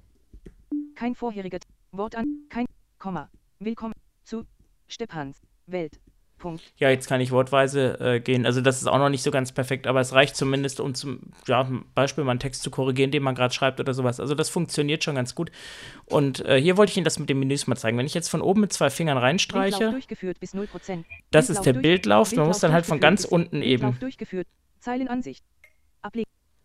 [0.95, 1.59] Kein vorheriger
[1.91, 2.47] Wort an.
[2.49, 2.67] Kein
[2.99, 3.29] Komma.
[3.59, 4.45] Willkommen zu
[4.87, 5.99] Stepans Welt.
[6.39, 6.63] Punkt.
[6.77, 8.47] Ja, jetzt kann ich wortweise äh, gehen.
[8.47, 11.21] Also das ist auch noch nicht so ganz perfekt, aber es reicht zumindest, um zum
[11.47, 14.19] ja, Beispiel mal einen Text zu korrigieren, den man gerade schreibt oder sowas.
[14.19, 15.53] Also das funktioniert schon ganz gut.
[16.07, 17.97] Und äh, hier wollte ich Ihnen das mit den Menüs mal zeigen.
[17.97, 21.05] Wenn ich jetzt von oben mit zwei Fingern reinstreiche, durchgeführt bis 0%.
[21.31, 22.33] das ist der Bildlauf.
[22.35, 23.97] Man muss dann halt von ganz unten eben.
[24.81, 25.45] Zeilenansicht.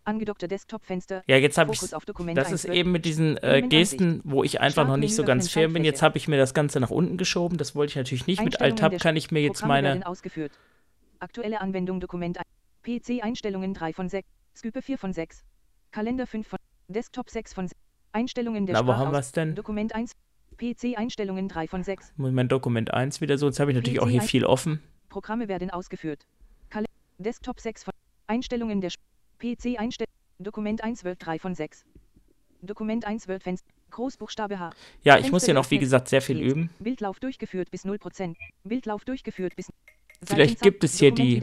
[0.07, 0.17] Ablegen.
[0.17, 1.23] Angedockter Desktop-Fenster.
[1.27, 3.61] Ja, jetzt habe ich Das 1 ist eben mit diesen äh.
[3.61, 5.83] Gesten, wo ich einfach noch nicht so ganz fair bin.
[5.83, 7.57] Jetzt habe ich mir das Ganze nach unten geschoben.
[7.57, 8.43] Das wollte ich natürlich nicht.
[8.43, 10.51] Mit Alt-Tab kann ich mir jetzt meine ausgeführt.
[11.19, 12.45] Aktuelle Anwendung Dokument 1.
[12.83, 14.27] PC Einstellungen 3 von 6.
[14.55, 15.43] Skype 4 von 6.
[15.91, 17.79] Kalender 5 von Desktop 6 von 6.
[18.13, 19.55] Einstellungen der Na, wo haben Sprachaus- wir's denn?
[19.55, 20.11] Dokument 1.
[20.57, 22.13] PC Einstellungen 3 von 6.
[22.17, 23.47] Muss mein Dokument 1 wieder so.
[23.47, 24.81] Jetzt habe ich natürlich auch hier viel offen.
[25.09, 26.25] Programme werden ausgeführt.
[26.69, 26.85] Kal
[27.17, 27.93] Desktop 6 von
[28.27, 28.89] Einstellungen der
[29.39, 31.85] PC Einstellungen Dokument 1 Word 3 von 6.
[32.61, 34.71] Dokument 1 Word Fenster Großbuchstabe H.
[35.03, 36.69] Ja, ich Fenster muss hier noch, wie gesagt, sehr viel üben.
[36.79, 38.35] Bildlauf durchgeführt bis 0%.
[38.63, 39.71] Bildlauf durchgeführt bis
[40.23, 41.39] Vielleicht gibt es hier die-.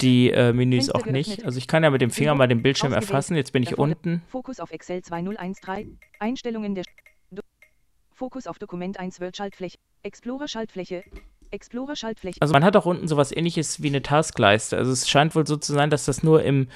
[0.00, 1.44] Die äh, Menüs auch nicht.
[1.44, 3.36] Also ich kann ja mit dem Finger mal den Bildschirm erfassen.
[3.36, 4.22] Jetzt bin ich unten.
[4.28, 5.98] Fokus auf Excel 2013.
[6.18, 6.84] Einstellungen der
[8.10, 9.78] Fokus auf Dokument 1 Word Schaltfläche.
[10.02, 11.02] Explorer Schaltfläche.
[11.52, 12.40] Explorer Schaltfläche.
[12.40, 14.76] Also man hat auch unten sowas ähnliches wie eine Taskleiste.
[14.76, 16.68] Also es scheint wohl so zu sein, dass das nur im,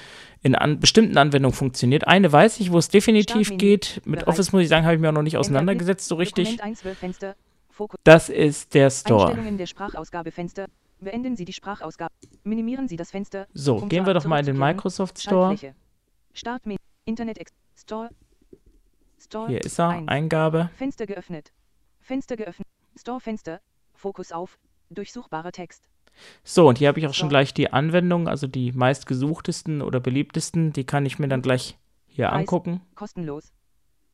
[0.43, 2.07] in an, bestimmten Anwendungen funktioniert.
[2.07, 4.03] Eine weiß ich, wo es definitiv geht.
[4.05, 4.29] Mit Bereich.
[4.29, 6.51] Office muss ich sagen, habe ich mir auch noch nicht auseinandergesetzt so richtig.
[6.51, 7.37] Dokument 1 Word Fenster.
[7.71, 7.99] Fokus.
[8.05, 9.27] Das ist der Store.
[9.27, 10.67] Einstellungen der Sprachausgabefenster.
[11.01, 12.13] Beenden Sie die Sprachausgabe.
[12.45, 13.47] Minimieren Sie das Fenster.
[13.53, 14.59] So, um gehen wir doch mal in den.
[14.59, 15.57] Microsoft Store.
[16.33, 16.79] Startmenü.
[17.05, 17.39] Internet
[17.77, 18.11] Store.
[19.19, 19.49] Store.
[19.49, 20.03] Hier ist er.
[20.07, 20.71] Eingabe.
[20.77, 21.53] Fenster geöffnet.
[22.01, 22.67] Fenster geöffnet.
[22.99, 23.61] Store Fenster.
[23.95, 24.59] Fokus auf.
[24.91, 25.89] Durchsuchbarer Text.
[26.45, 27.31] So, und hier habe ich auch schon So.
[27.31, 30.73] gleich die Anwendungen, also die meistgesuchtesten oder beliebtesten.
[30.73, 32.41] Die kann ich mir dann gleich hier Preis.
[32.41, 32.81] angucken.
[32.95, 33.53] Kostenlos.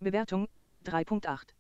[0.00, 0.48] Bewertung
[0.84, 1.54] 3.8.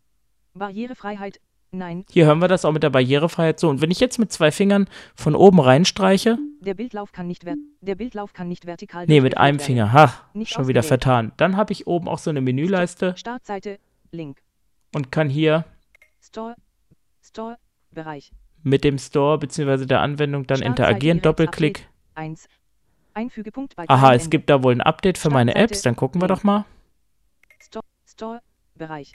[0.54, 1.40] Barrierefreiheit.
[1.74, 2.04] Nein.
[2.10, 3.68] Hier hören wir das auch mit der Barrierefreiheit so.
[3.70, 7.54] Und wenn ich jetzt mit zwei Fingern von oben reinstreiche, Der Bildlauf kann nicht ver
[7.80, 9.58] der Bildlauf kann nicht vertikal nee, mit einem.
[9.58, 11.32] Finger, ha, Nicht schon wieder vertan.
[11.38, 13.78] Dann habe ich oben auch so eine Menüleiste Startseite.
[14.10, 14.42] Link.
[14.94, 15.64] und kann hier
[16.20, 16.56] Store.
[17.22, 17.56] Store.
[17.90, 18.32] Bereich.
[18.62, 19.86] Mit dem Store bzw.
[19.86, 21.20] der Anwendung dann interagieren.
[21.20, 21.78] Doppelklick.
[21.78, 21.92] Update.
[22.14, 22.48] 1.
[23.14, 25.54] Einfügepunkt bei Aha, es gibt da wohl ein Update für meine.
[25.54, 25.82] Apps.
[25.82, 26.64] Dann gucken wir doch mal.
[27.60, 28.40] Store, Store,
[28.74, 29.12] Bereich.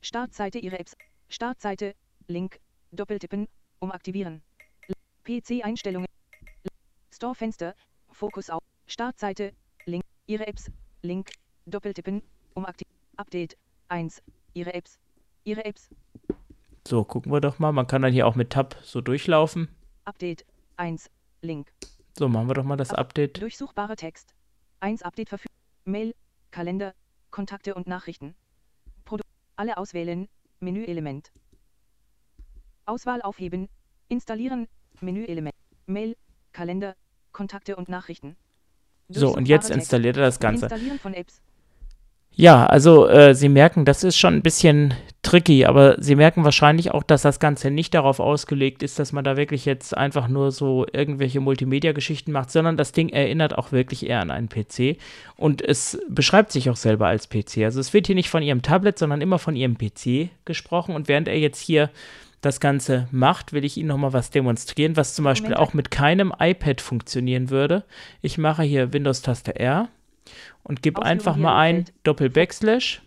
[0.00, 0.96] Startseite Ihre Apps.
[1.28, 1.94] Startseite,
[2.28, 2.60] Link,
[2.92, 4.42] Doppeltippen, um aktivieren.
[5.24, 6.06] PC-Einstellungen.
[7.12, 7.74] Store-Fenster,
[8.10, 8.60] Fokus auf.
[8.86, 9.52] Startseite,
[9.86, 10.70] Link, Ihre Apps,
[11.02, 11.30] Link,
[11.64, 12.22] Doppeltippen,
[12.54, 12.94] um aktivieren.
[13.16, 13.56] Update,
[13.88, 14.98] 1, Ihre Apps.
[15.44, 15.88] Ihre Apps,
[16.86, 17.72] So, gucken wir doch mal.
[17.72, 19.68] Man kann dann hier auch mit Tab so durchlaufen.
[20.04, 20.44] Update,
[20.76, 21.72] 1, Link.
[22.18, 23.40] So, machen wir doch mal das Update.
[23.40, 24.34] Durchsuchbarer Text.
[24.80, 25.54] 1 Update verfügbar.
[25.86, 26.14] Mail,
[26.50, 26.94] Kalender,
[27.30, 28.34] Kontakte und Nachrichten.
[29.04, 29.22] Produ
[29.56, 30.28] alle auswählen,
[30.60, 31.32] Menüelement.
[32.86, 33.68] Auswahl aufheben,
[34.08, 34.68] installieren,
[35.00, 35.54] Menüelement.
[35.86, 36.16] Mail,
[36.52, 36.96] Kalender,
[37.32, 38.36] Kontakte und Nachrichten.
[39.08, 40.66] So, und jetzt installiert er das Ganze.
[40.66, 41.42] Installieren von Apps.
[42.36, 46.90] Ja, also äh, Sie merken, das ist schon ein bisschen tricky, aber Sie merken wahrscheinlich
[46.90, 50.50] auch, dass das Ganze nicht darauf ausgelegt ist, dass man da wirklich jetzt einfach nur
[50.50, 54.98] so irgendwelche Multimedia-Geschichten macht, sondern das Ding erinnert auch wirklich eher an einen PC
[55.36, 57.58] und es beschreibt sich auch selber als PC.
[57.58, 61.06] Also es wird hier nicht von Ihrem Tablet, sondern immer von Ihrem PC gesprochen und
[61.06, 61.88] während er jetzt hier
[62.40, 65.68] das Ganze macht, will ich Ihnen nochmal was demonstrieren, was zum Beispiel Moment.
[65.68, 67.84] auch mit keinem iPad funktionieren würde.
[68.20, 69.88] Ich mache hier Windows-Taste R
[70.62, 71.96] und gebe Ausführung einfach mal ein im Feld.
[72.04, 73.02] Doppel-Backslash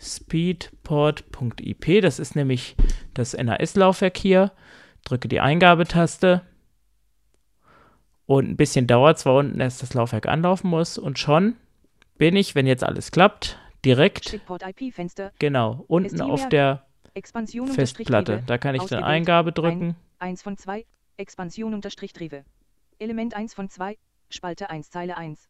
[0.00, 2.02] speedport.ip.
[2.02, 2.76] Das ist nämlich
[3.14, 4.52] das NAS-Laufwerk hier.
[5.04, 6.42] Drücke die Eingabetaste.
[8.26, 10.98] Und ein bisschen dauert es, weil unten erst das Laufwerk anlaufen muss.
[10.98, 11.56] Und schon
[12.16, 15.32] bin ich, wenn jetzt alles klappt, direkt, Chipport IP-Fenster.
[15.38, 16.86] genau, unten auf der
[17.66, 18.42] Festplatte.
[18.46, 19.04] Da kann ich dann.
[19.04, 19.96] Eingabe drücken.
[20.18, 20.86] 1 von 2.
[21.16, 21.80] Expansion.
[22.98, 23.98] Element 1 von 2.
[24.30, 25.48] Spalte 1 Zeile 1.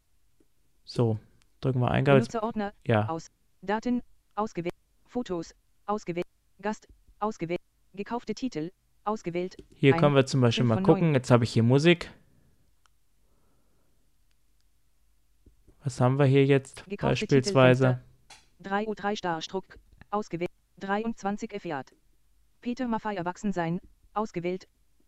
[0.85, 1.19] So,
[1.61, 2.19] drücken wir Eingabe.
[2.21, 2.73] Benutzerordner.
[2.87, 3.31] ja, Aus.
[3.63, 4.03] Daten.
[4.35, 4.75] Ausgewählt.
[5.07, 5.55] Fotos.
[5.87, 6.27] Ausgewählt.
[6.61, 6.87] Gast.
[7.21, 7.61] Ausgewählt.
[7.95, 8.71] Gekaufte Titel.
[9.05, 9.57] Ausgewählt.
[9.75, 11.07] hier können wir zum Beispiel mal gucken.
[11.09, 11.15] neun.
[11.15, 12.11] Jetzt habe ich hier Musik.
[15.83, 18.01] Was haben wir hier jetzt Gekaufte beispielsweise?
[18.61, 18.69] Titelfenster.
[18.69, 19.79] 3 U3 Starstruck.
[20.11, 20.51] Ausgewählt.
[20.81, 21.93] 23 Fiat.
[22.61, 23.81] Peter Maffei Erwachsensein.
[24.15, 24.67] Ausgewählt.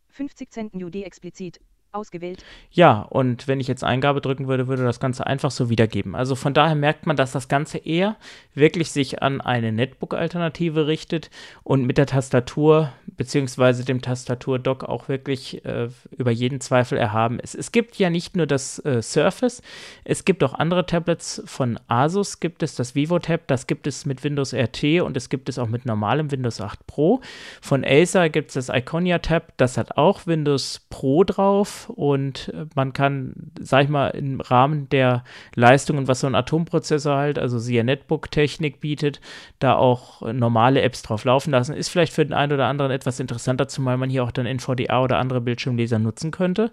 [0.08, 1.60] 50 Cent New D explizit.
[1.92, 2.44] Ausgewählt.
[2.70, 6.14] Ja, und wenn ich jetzt Eingabe drücken würde, würde das Ganze einfach so wiedergeben.
[6.14, 8.16] Also von daher merkt man, dass das Ganze eher
[8.54, 11.30] wirklich sich an eine Netbook-Alternative richtet
[11.62, 17.54] und mit der Tastatur beziehungsweise dem Tastaturdock auch wirklich äh, über jeden Zweifel erhaben ist.
[17.54, 19.62] Es gibt ja nicht nur das äh, Surface,
[20.04, 24.22] es gibt auch andere Tablets von Asus, gibt es das VivoTab, das gibt es mit
[24.22, 27.20] Windows RT und es gibt es auch mit normalem Windows 8 Pro.
[27.62, 32.66] Von Acer gibt es das Iconia Tab, das hat auch Windows Pro drauf und äh,
[32.74, 37.58] man kann, sag ich mal, im Rahmen der Leistungen, was so ein Atomprozessor halt, also
[37.58, 39.20] siehe Netbook-Technik bietet,
[39.58, 41.74] da auch normale Apps drauf laufen lassen.
[41.74, 45.02] Ist vielleicht für den einen oder anderen etwas interessanter, zumal man hier auch dann NVDA
[45.02, 46.72] oder andere Bildschirmleser nutzen könnte.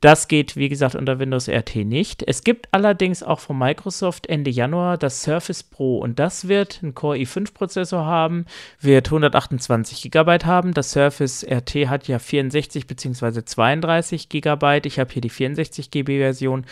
[0.00, 2.22] Das geht, wie gesagt, unter Windows RT nicht.
[2.24, 6.94] Es gibt allerdings auch von Microsoft Ende Januar das Surface Pro und das wird einen
[6.94, 8.46] Core i5-Prozessor haben,
[8.80, 10.72] wird 128 GB haben.
[10.72, 13.44] Das Surface RT hat ja 64 bzw.
[13.44, 14.80] 32 GB.
[14.84, 16.64] Ich habe hier die 64 GB Version.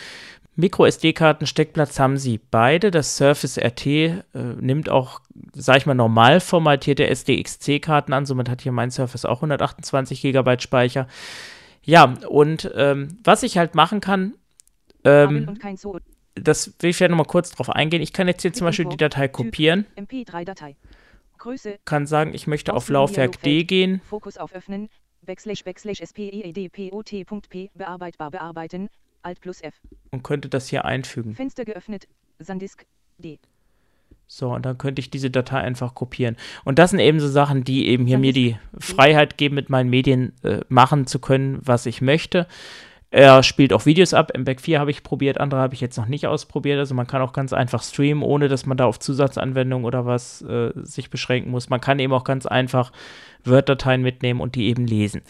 [0.55, 2.91] Micro SD-Karten, Steckplatz haben sie beide.
[2.91, 4.21] Das Surface RT äh,
[4.59, 5.19] nimmt auch,
[5.53, 8.25] sag ich mal, normal formatierte SDXC-Karten an.
[8.25, 11.07] Somit hat hier mein Surface auch 128 GB Speicher.
[11.87, 14.33] Ja, und ähm, was ich halt machen kann,
[15.05, 15.57] ähm,
[16.35, 18.01] das will ich vielleicht nochmal kurz drauf eingehen.
[18.01, 20.75] Ich kann jetzt hier zum Beispiel die Datei kopieren, MP3-Datei.
[21.37, 21.79] Größe.
[21.85, 24.01] kann sagen, ich möchte auf Laufwerk D gehen.
[24.03, 24.89] Fokus auf Öffnen.
[25.21, 27.71] Backslash Backslash SPEEDPOT.p.
[27.73, 28.89] Bearbeitbar bearbeiten.
[29.21, 29.75] Alt plus F.
[30.11, 31.35] und könnte das hier einfügen.
[31.35, 32.07] Fenster geöffnet.
[32.39, 32.85] Sandisk.
[33.17, 33.39] D.
[34.27, 36.35] So, und dann könnte ich diese Datei einfach kopieren.
[36.65, 39.89] Und das sind eben so Sachen, die eben hier mir die Freiheit geben, mit meinen
[39.89, 42.45] Medien äh, machen zu können, was ich möchte.
[43.09, 44.33] Er spielt auch Videos ab.
[44.37, 46.77] MPEG 4 habe ich probiert, andere habe ich jetzt noch nicht ausprobiert.
[46.77, 50.41] Also man kann auch ganz einfach streamen, ohne dass man da auf Zusatzanwendungen oder was
[50.41, 51.69] äh, sich beschränken muss.
[51.69, 52.91] Man kann eben auch ganz einfach
[53.45, 55.21] Word-Dateien mitnehmen und die eben lesen.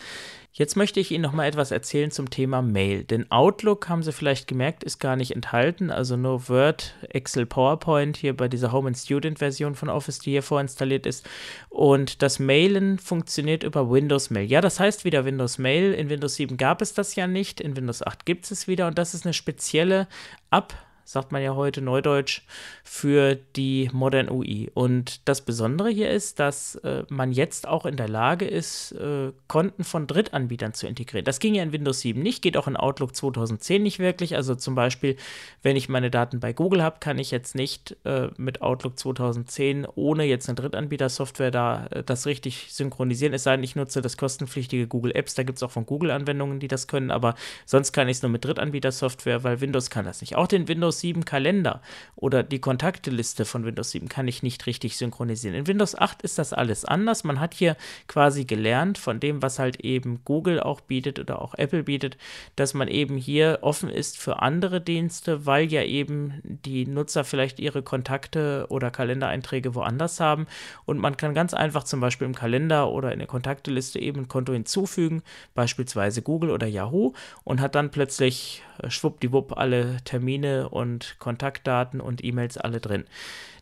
[0.58, 3.04] Jetzt möchte ich Ihnen noch mal etwas erzählen zum Thema Mail.
[3.04, 5.92] Denn Outlook, haben Sie vielleicht gemerkt, ist gar nicht enthalten.
[5.92, 10.32] Also nur Word, Excel, PowerPoint hier bei dieser Home and Student Version von Office, die
[10.32, 11.30] hier vorinstalliert ist.
[11.70, 14.50] Und das Mailen funktioniert über Windows Mail.
[14.50, 15.94] Ja, das heißt wieder Windows Mail.
[15.94, 17.62] In Windows 7 gab es das ja nicht.
[17.62, 18.88] In Windows 8 gibt es es wieder.
[18.88, 20.08] Und das ist eine spezielle
[20.50, 22.42] Ab- sagt man ja heute Neudeutsch,
[22.84, 24.70] für die Modern UI.
[24.74, 29.32] Und das Besondere hier ist, dass äh, man jetzt auch in der Lage ist, äh,
[29.48, 31.24] Konten von Drittanbietern zu integrieren.
[31.24, 34.36] Das ging ja in Windows 7 nicht, geht auch in Outlook 2010 nicht wirklich.
[34.36, 35.16] Also zum Beispiel,
[35.64, 39.88] wenn ich meine Daten bei Google habe, kann ich jetzt nicht äh, mit Outlook 2010
[39.96, 43.34] ohne jetzt eine Drittanbieter-Software da äh, das richtig synchronisieren.
[43.34, 45.36] Es sei denn, ich nutze das kostenpflichtige Google Apps.
[45.36, 48.24] Da gibt es auch von Google Anwendungen, die das können, aber sonst kann ich es
[48.24, 50.36] nur mit Drittanbieter-Software, weil Windows kann das nicht.
[50.36, 51.82] Auch den Windows 7 Kalender
[52.16, 55.56] oder die Kontakteliste von Windows 7 kann ich nicht richtig synchronisieren.
[55.56, 57.24] In Windows 8 ist das alles anders.
[57.24, 61.54] Man hat hier quasi gelernt von dem, was halt eben Google auch bietet oder auch
[61.56, 62.18] Apple bietet,
[62.56, 67.60] dass man eben hier offen ist für andere Dienste, weil ja eben die Nutzer vielleicht
[67.60, 70.48] ihre Kontakte oder Kalendereinträge woanders haben
[70.86, 74.28] und man kann ganz einfach zum Beispiel im Kalender oder in der Kontakteliste eben ein
[74.28, 80.87] Konto hinzufügen, beispielsweise Google oder Yahoo und hat dann plötzlich äh, schwuppdiwupp alle Termine und
[81.20, 83.06] Kontaktdaten und E-Mails alle drin.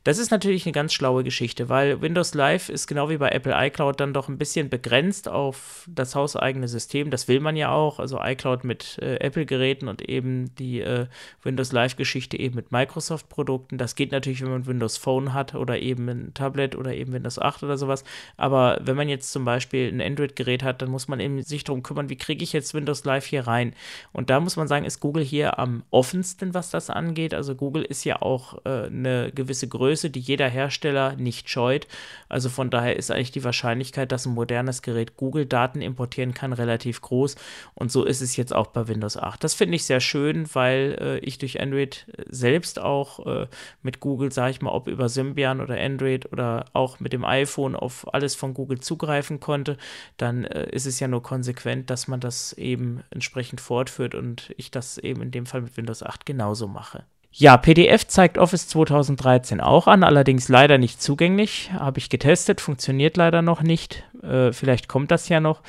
[0.06, 3.56] Das ist natürlich eine ganz schlaue Geschichte, weil Windows Live ist genau wie bei Apple
[3.56, 7.10] iCloud dann doch ein bisschen begrenzt auf das hauseigene System.
[7.10, 11.08] Das will man ja auch, also iCloud mit äh, Apple-Geräten und eben die äh,
[11.42, 13.80] Windows Live-Geschichte eben mit Microsoft-Produkten.
[13.80, 17.40] Das geht natürlich, wenn man Windows Phone hat oder eben ein Tablet oder eben Windows
[17.40, 18.04] 8 oder sowas.
[18.38, 21.82] Aber wenn man jetzt zum Beispiel ein Android-Gerät hat, dann muss man eben sich darum
[21.82, 23.74] kümmern, wie kriege ich jetzt Windows Live hier rein.
[24.14, 27.34] Und da muss man sagen, ist Google hier am offensten, was das angeht.
[27.34, 31.88] Also Google ist ja auch äh, eine gewisse Größe Größe, die jeder Hersteller nicht scheut.
[32.28, 37.00] Also von daher ist eigentlich die Wahrscheinlichkeit, dass ein modernes Gerät Google-Daten importieren kann, relativ
[37.00, 37.38] groß.
[37.76, 39.42] Und so ist es jetzt auch bei Windows 8.
[39.42, 43.48] Das finde ich sehr schön, weil äh, ich durch Android selbst auch äh,
[43.84, 47.78] mit Google, sage ich mal, ob über Symbian oder Android oder auch mit dem iPhone
[47.78, 49.78] auf alles von Google zugreifen konnte.
[50.18, 54.72] Dann äh, ist es ja nur konsequent, dass man das eben entsprechend fortführt und ich
[54.72, 57.06] das eben in dem Fall mit Windows 8 genauso mache.
[57.38, 61.70] Ja, PDF zeigt Office 2013 auch an, allerdings leider nicht zugänglich.
[61.74, 64.06] Habe ich getestet, funktioniert leider noch nicht.
[64.24, 65.62] Äh, vielleicht kommt das ja noch.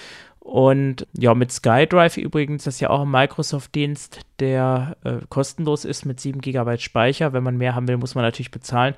[0.47, 6.07] Und ja, mit SkyDrive übrigens, das ist ja auch ein Microsoft-Dienst, der äh, kostenlos ist
[6.07, 7.33] mit 7 GB Speicher.
[7.33, 8.95] Wenn man mehr haben will, muss man natürlich bezahlen.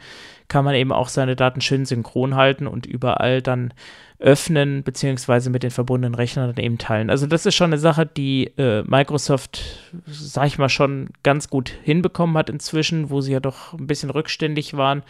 [0.49, 3.73] Kann man eben auch seine Daten schön synchron halten und überall dann
[4.19, 7.09] öffnen, beziehungsweise mit den verbundenen Rechnern dann eben teilen.
[7.09, 9.63] Also das ist schon eine Sache, die äh, Microsoft,
[10.07, 14.11] sag ich mal, schon ganz gut hinbekommen hat inzwischen, wo sie ja doch ein bisschen
[14.11, 15.03] rückständig waren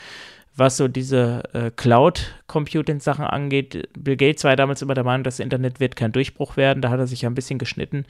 [0.58, 3.88] was so diese äh, Cloud-Computing-Sachen angeht.
[3.96, 6.82] Bill Gates war ja damals immer der Meinung, das Internet wird kein Durchbruch werden.
[6.82, 8.04] Da hat er sich ja ein bisschen geschnitten.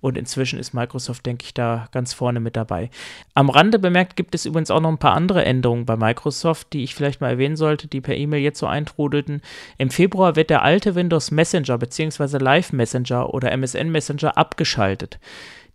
[0.00, 2.90] Und inzwischen ist Microsoft, denke ich, da ganz vorne mit dabei.
[3.32, 6.84] Am Rande bemerkt gibt es übrigens auch noch ein paar andere Änderungen bei Microsoft, die
[6.84, 9.40] ich vielleicht mal erwähnen sollte, die per E-Mail jetzt so eintrudelten.
[9.78, 12.38] Im Februar wird der alte Windows Messenger bzw.
[12.38, 15.18] Live Messenger oder MSN Messenger abgeschaltet.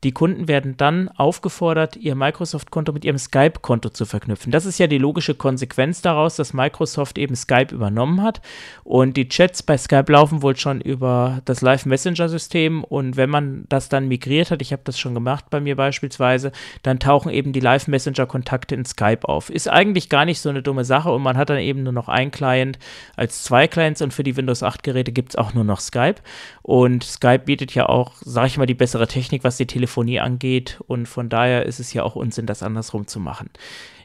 [0.04, 4.50] Die Kunden werden dann aufgefordert, ihr Microsoft-Konto mit ihrem Skype-Konto zu verknüpfen.
[4.50, 8.42] Das ist ja die logische Konsequenz daraus, dass Microsoft eben Skype übernommen hat.
[8.86, 12.86] Und die Chats bei Skype laufen wohl schon über das Live-Messenger-System.
[12.86, 16.54] Und wenn man das dann migriert hat, ich habe das schon gemacht bei mir beispielsweise,
[16.82, 19.50] dann tauchen eben die Live-Messenger-Kontakte in Skype auf.
[19.50, 22.08] Ist eigentlich gar nicht so eine dumme Sache und man hat dann eben nur noch
[22.08, 22.80] ein Client
[23.18, 26.22] als zwei Clients und für die Windows 8-Geräte gibt es auch nur noch Skype.
[26.62, 30.80] Und Skype bietet ja auch, sage ich mal, die bessere Technik, was die Telefonie angeht.
[30.88, 33.50] Und von daher ist es ja auch Unsinn, das andersrum zu machen.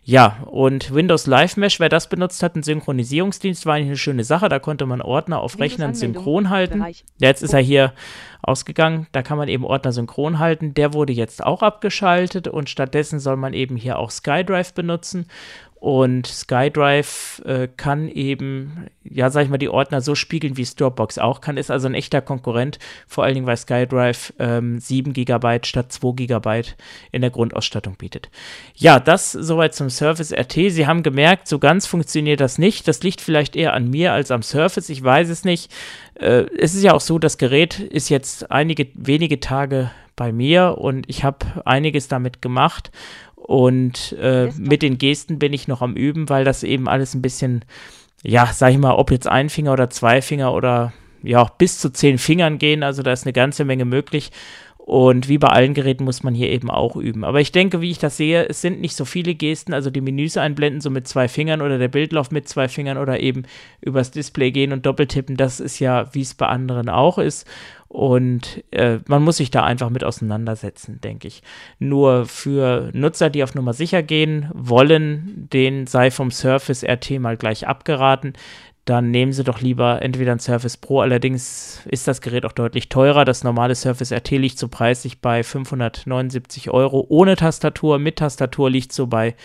[0.06, 4.24] Ja, und Windows Live Mesh, wer das benutzt hat, ein Synchronisierungsdienst, war eigentlich eine schöne
[4.24, 4.50] Sache.
[4.50, 6.80] Da konnte man Ordner auf Rechnern synchron halten.
[6.80, 7.04] Bereich.
[7.18, 7.94] Jetzt ist er hier
[8.42, 9.06] ausgegangen.
[9.12, 10.74] Da kann man eben Ordner synchron halten.
[10.74, 15.26] Der wurde jetzt auch abgeschaltet und stattdessen soll man eben hier auch SkyDrive benutzen.
[15.84, 20.76] Und SkyDrive äh, kann eben, ja, sag ich mal, die Ordner so spiegeln, wie es
[20.76, 21.58] Dropbox auch kann.
[21.58, 26.12] Ist also ein echter Konkurrent, vor allen Dingen, weil SkyDrive ähm, 7 GB statt 2
[26.24, 26.62] GB
[27.12, 28.30] in der Grundausstattung bietet.
[28.74, 30.54] Ja, das soweit zum Surface RT.
[30.70, 32.88] Sie haben gemerkt, so ganz funktioniert das nicht.
[32.88, 34.88] Das liegt vielleicht eher an mir als am Surface.
[34.88, 35.70] Ich weiß es nicht.
[36.14, 40.78] Äh, es ist ja auch so, das Gerät ist jetzt einige wenige Tage bei mir
[40.78, 42.90] und ich habe einiges damit gemacht
[43.46, 47.20] und äh, mit den Gesten bin ich noch am Üben, weil das eben alles ein
[47.20, 47.62] bisschen,
[48.22, 51.90] ja, sag ich mal, ob jetzt ein Finger oder zwei Finger oder ja, bis zu
[51.92, 52.82] zehn Fingern gehen.
[52.82, 54.30] Also da ist eine ganze Menge möglich.
[54.78, 57.22] Und wie bei allen Geräten muss man hier eben auch üben.
[57.22, 60.00] Aber ich denke, wie ich das sehe, es sind nicht so viele Gesten, also die
[60.00, 63.44] Menüs einblenden, so mit zwei Fingern oder der Bildlauf mit zwei Fingern oder eben
[63.82, 65.36] übers Display gehen und doppeltippen.
[65.36, 67.46] Das ist ja, wie es bei anderen auch ist.
[67.94, 71.44] Und äh, man muss sich da einfach mit auseinandersetzen, denke ich.
[71.78, 77.36] Nur für Nutzer, die auf Nummer sicher gehen wollen, denen sei vom Surface RT mal
[77.36, 78.32] gleich abgeraten.
[78.84, 81.02] Dann nehmen Sie doch lieber entweder ein Surface Pro.
[81.02, 83.24] Allerdings ist das Gerät auch deutlich teurer.
[83.24, 87.06] Das normale Surface RT liegt so preislich bei 579 Euro.
[87.08, 89.36] Ohne Tastatur, mit Tastatur liegt so bei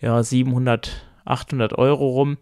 [0.00, 2.38] ja, 700, 800 Euro rum.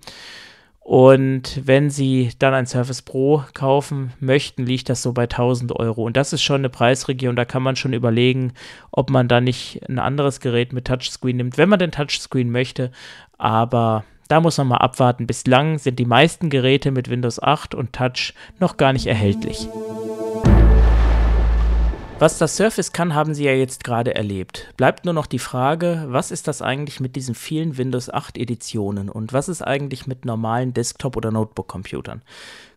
[0.80, 6.04] Und wenn Sie dann ein Surface Pro kaufen möchten, liegt das so bei 1000 Euro.
[6.04, 8.54] Und das ist schon eine Preisregion, da kann man schon überlegen,
[8.90, 12.90] ob man da nicht ein anderes Gerät mit Touchscreen nimmt, wenn man den Touchscreen möchte.
[13.38, 15.26] Aber da muss man mal abwarten.
[15.26, 19.68] Bislang sind die meisten Geräte mit Windows 8 und Touch noch gar nicht erhältlich.
[22.20, 24.74] Was das Surface kann, haben Sie ja jetzt gerade erlebt.
[24.76, 29.08] Bleibt nur noch die Frage, was ist das eigentlich mit diesen vielen Windows 8 Editionen
[29.08, 32.20] und was ist eigentlich mit normalen Desktop- oder Notebook-Computern?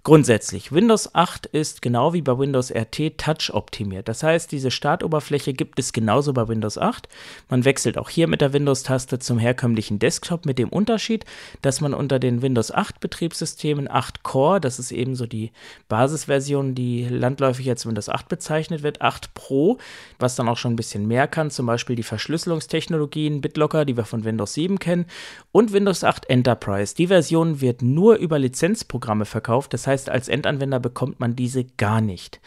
[0.05, 4.09] Grundsätzlich, Windows 8 ist genau wie bei Windows RT Touch optimiert.
[4.09, 7.07] Das heißt, diese Startoberfläche gibt es genauso bei Windows 8.
[7.47, 11.23] Man wechselt auch hier mit der Windows-Taste zum herkömmlichen Desktop mit dem Unterschied,
[11.61, 15.53] dass man unter den Windows 8 Betriebssystemen 8 Core, das ist eben so die
[15.87, 19.77] Basisversion, die landläufig als Windows 8 bezeichnet wird, 8 Pro,
[20.19, 24.03] was dann auch schon ein bisschen mehr kann, zum Beispiel die Verschlüsselungstechnologien BitLocker, die wir
[24.03, 25.05] von Windows 7 kennen,
[25.53, 26.93] und Windows 8 Enterprise.
[26.93, 31.63] Die Version wird nur über Lizenzprogramme verkauft, das heißt, heißt, als Endanwender bekommt man diese
[31.63, 32.41] gar nicht.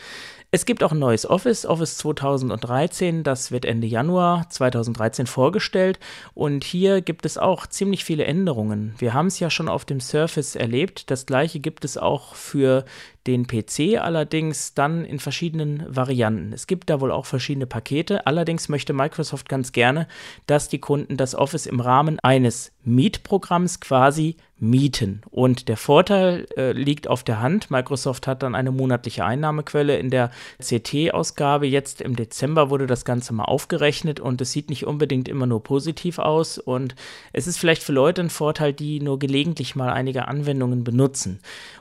[0.52, 5.98] Es gibt auch ein neues Office, Office 2013, das wird Ende Januar 2013 vorgestellt
[6.34, 8.94] und hier gibt es auch ziemlich viele Änderungen.
[8.98, 12.84] Wir haben es ja schon auf dem Surface erlebt, das gleiche gibt es auch für
[13.26, 16.52] den PC allerdings dann in verschiedenen Varianten.
[16.52, 18.26] Es gibt da wohl auch verschiedene Pakete.
[18.26, 20.06] Allerdings möchte Microsoft ganz gerne,
[20.46, 25.20] dass die Kunden das Office im Rahmen eines Mietprogramms quasi mieten.
[25.30, 27.70] Und der Vorteil äh, liegt auf der Hand.
[27.70, 29.98] Microsoft hat dann eine monatliche Einnahmequelle.
[29.98, 30.30] In der
[30.62, 35.46] CT-Ausgabe jetzt im Dezember wurde das Ganze mal aufgerechnet und es sieht nicht unbedingt immer
[35.46, 36.58] nur positiv aus.
[36.58, 36.94] Und
[37.32, 41.40] es ist vielleicht für Leute ein Vorteil, die nur gelegentlich mal einige Anwendungen benutzen.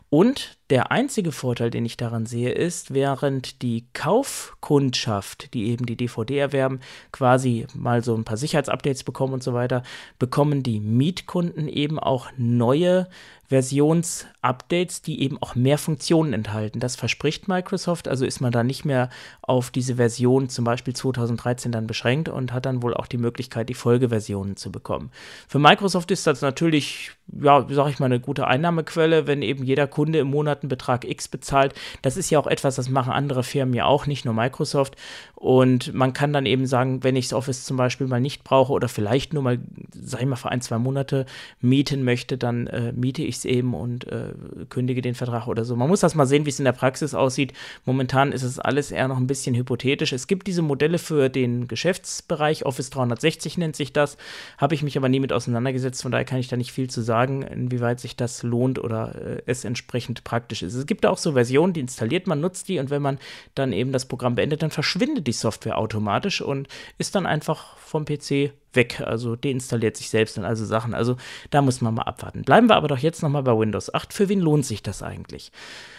[0.09, 5.95] Und Der einzige Vorteil, den ich daran sehe, ist, während die Kaufkundschaft, die eben die
[5.95, 6.79] DVD erwerben,
[7.11, 9.83] quasi mal so ein paar Sicherheitsupdates bekommen und so weiter,
[10.17, 13.07] bekommen die Mietkunden eben auch neue
[13.47, 16.79] Versionsupdates, die eben auch mehr Funktionen enthalten.
[16.79, 19.09] Das verspricht Microsoft, also ist man da nicht mehr
[19.41, 23.69] auf diese Version zum Beispiel 2013 dann beschränkt und hat dann wohl auch die Möglichkeit,
[23.69, 25.11] die Folgeversionen zu bekommen.
[25.47, 29.87] Für Microsoft ist das natürlich, ja, sag ich mal, eine gute Einnahmequelle, wenn eben jeder
[29.87, 31.73] Kunde im Monat einen Betrag X bezahlt.
[32.01, 34.95] Das ist ja auch etwas, das machen andere Firmen ja auch, nicht nur Microsoft.
[35.35, 38.73] Und man kann dann eben sagen, wenn ich das Office zum Beispiel mal nicht brauche
[38.73, 39.59] oder vielleicht nur mal,
[39.93, 41.25] sag ich mal, für ein, zwei Monate
[41.61, 44.33] mieten möchte, dann äh, miete ich es eben und äh,
[44.69, 45.75] kündige den Vertrag oder so.
[45.75, 47.53] Man muss das mal sehen, wie es in der Praxis aussieht.
[47.85, 50.13] Momentan ist es alles eher noch ein bisschen hypothetisch.
[50.13, 54.17] Es gibt diese Modelle für den Geschäftsbereich, Office 360 nennt sich das,
[54.57, 57.01] habe ich mich aber nie mit auseinandergesetzt, von daher kann ich da nicht viel zu
[57.01, 60.73] sagen, inwieweit sich das lohnt oder äh, es entsprechend praktisch ist.
[60.73, 63.19] Es gibt auch so Versionen, die installiert man, nutzt die und wenn man
[63.55, 66.67] dann eben das Programm beendet, dann verschwindet die Software automatisch und
[66.97, 69.01] ist dann einfach vom PC weg.
[69.01, 70.93] Also deinstalliert sich selbst und also Sachen.
[70.93, 71.17] Also
[71.49, 72.43] da muss man mal abwarten.
[72.43, 74.13] Bleiben wir aber doch jetzt nochmal bei Windows 8.
[74.13, 75.51] Für wen lohnt sich das eigentlich?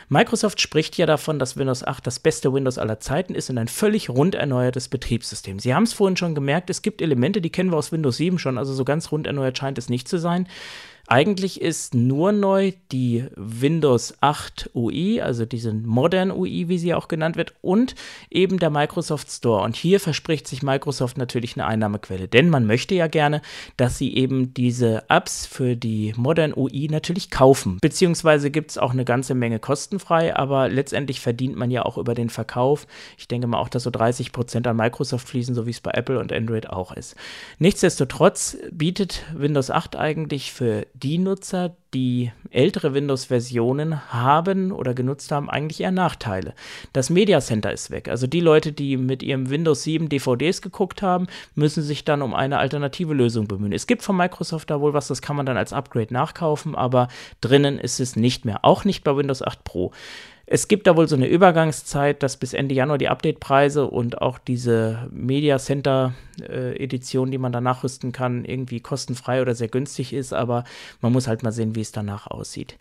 [0.08, 3.66] Microsoft spricht ja davon, dass Windows 8 das beste Windows aller Zeiten ist und ein
[3.66, 5.58] völlig rund erneuertes Betriebssystem.
[5.58, 8.38] Sie haben es vorhin schon gemerkt, es gibt Elemente, die kennen wir aus Windows 7
[8.38, 10.46] schon, also so ganz rund erneuert scheint es nicht zu sein.
[11.08, 17.06] Eigentlich ist nur neu die Windows 8 UI, also diese Modern UI, wie sie auch
[17.06, 17.94] genannt wird, und
[18.28, 19.62] eben der Microsoft Store.
[19.62, 23.40] Und hier verspricht sich Microsoft natürlich eine Einnahmequelle, denn man möchte ja gerne,
[23.76, 27.78] dass sie eben diese Apps für die Modern UI natürlich kaufen.
[27.80, 32.14] Beziehungsweise gibt es auch eine ganze Menge kostenfrei, aber letztendlich verdient man ja auch über
[32.14, 32.88] den Verkauf.
[33.16, 35.92] Ich denke mal auch, dass so 30 Prozent an Microsoft fließen, so wie es bei
[35.92, 37.14] Apple und Android auch ist.
[37.60, 45.50] Nichtsdestotrotz bietet Windows 8 eigentlich für die Nutzer, die ältere Windows-Versionen haben oder genutzt haben,
[45.50, 46.54] eigentlich eher Nachteile.
[46.92, 48.08] Das Media Center ist weg.
[48.08, 52.34] Also die Leute, die mit ihrem Windows 7 DVDs geguckt haben, müssen sich dann um
[52.34, 53.72] eine alternative Lösung bemühen.
[53.72, 57.08] Es gibt von Microsoft da wohl was, das kann man dann als Upgrade nachkaufen, aber
[57.40, 58.64] drinnen ist es nicht mehr.
[58.64, 59.92] Auch nicht bei Windows 8 Pro.
[60.48, 64.38] Es gibt da wohl so eine Übergangszeit, dass bis Ende Januar die Update-Preise und auch
[64.38, 70.32] diese Media Center-Edition, äh, die man da nachrüsten kann, irgendwie kostenfrei oder sehr günstig ist,
[70.32, 70.62] aber
[71.00, 72.78] man muss halt mal sehen, wie es danach aussieht.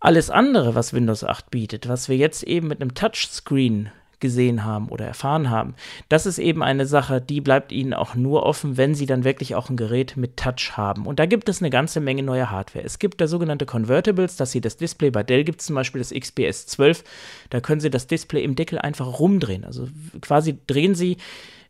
[0.00, 3.90] Alles andere, was Windows 8 bietet, was wir jetzt eben mit einem Touchscreen
[4.24, 5.74] gesehen haben oder erfahren haben.
[6.08, 9.54] Das ist eben eine Sache, die bleibt Ihnen auch nur offen, wenn Sie dann wirklich
[9.54, 11.04] auch ein Gerät mit Touch haben.
[11.04, 12.86] Und da gibt es eine ganze Menge neue Hardware.
[12.86, 16.00] Es gibt da sogenannte Convertibles, dass Sie das Display, bei Dell gibt es zum Beispiel
[16.00, 17.04] das XPS 12,
[17.50, 19.64] da können Sie das Display im Deckel einfach rumdrehen.
[19.64, 19.88] Also
[20.22, 21.18] quasi drehen Sie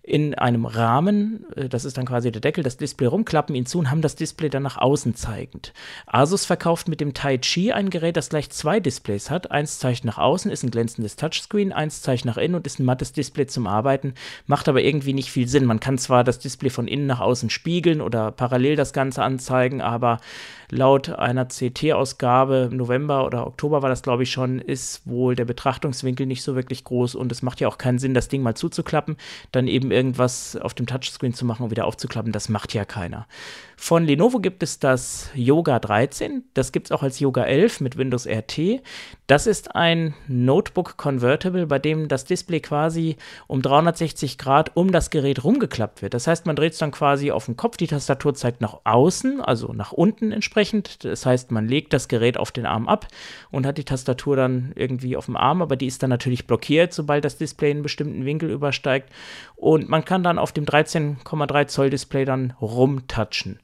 [0.07, 3.79] in einem Rahmen, äh, das ist dann quasi der Deckel, das Display rumklappen ihn zu
[3.79, 5.73] und haben das Display dann nach außen zeigend.
[6.07, 9.51] Asus verkauft mit dem Tai Chi ein Gerät, das gleich zwei Displays hat.
[9.51, 12.85] Eins zeigt nach außen, ist ein glänzendes Touchscreen, eins zeigt nach innen und ist ein
[12.85, 14.13] mattes Display zum Arbeiten,
[14.47, 15.65] macht aber irgendwie nicht viel Sinn.
[15.65, 19.81] Man kann zwar das Display von innen nach außen spiegeln oder parallel das Ganze anzeigen,
[19.81, 20.21] aber
[20.75, 25.45] laut einer CT-Ausgabe im November oder Oktober war das, glaube ich, schon, ist wohl der
[25.45, 28.55] Betrachtungswinkel nicht so wirklich groß und es macht ja auch keinen Sinn, das Ding mal
[28.55, 29.16] zuzuklappen,
[29.53, 32.33] dann eben irgendwas auf dem Touchscreen zu machen und wieder aufzuklappen.
[32.33, 33.27] Das macht ja keiner.
[33.87, 36.45] Von Lenovo gibt es das Yoga 13.
[36.55, 38.80] Das gibt es auch als Yoga 11 mit Windows RT.
[39.26, 43.16] Das ist ein Notebook Convertible, bei dem das Display quasi
[43.47, 46.14] um 360 Grad um das Gerät rumgeklappt wird.
[46.14, 47.76] Das heißt, man dreht es dann quasi auf den Kopf.
[47.76, 51.05] Die Tastatur zeigt nach außen, also nach unten entsprechend.
[51.05, 53.07] Das heißt, man legt das Gerät auf den Arm ab
[53.51, 56.95] und hat die Tastatur dann irgendwie auf dem Arm, aber die ist dann natürlich blockiert,
[56.95, 59.11] sobald das Display einen bestimmten Winkel übersteigt.
[59.57, 63.61] Und man kann dann auf dem 13,3 Zoll Display dann rumtatschen.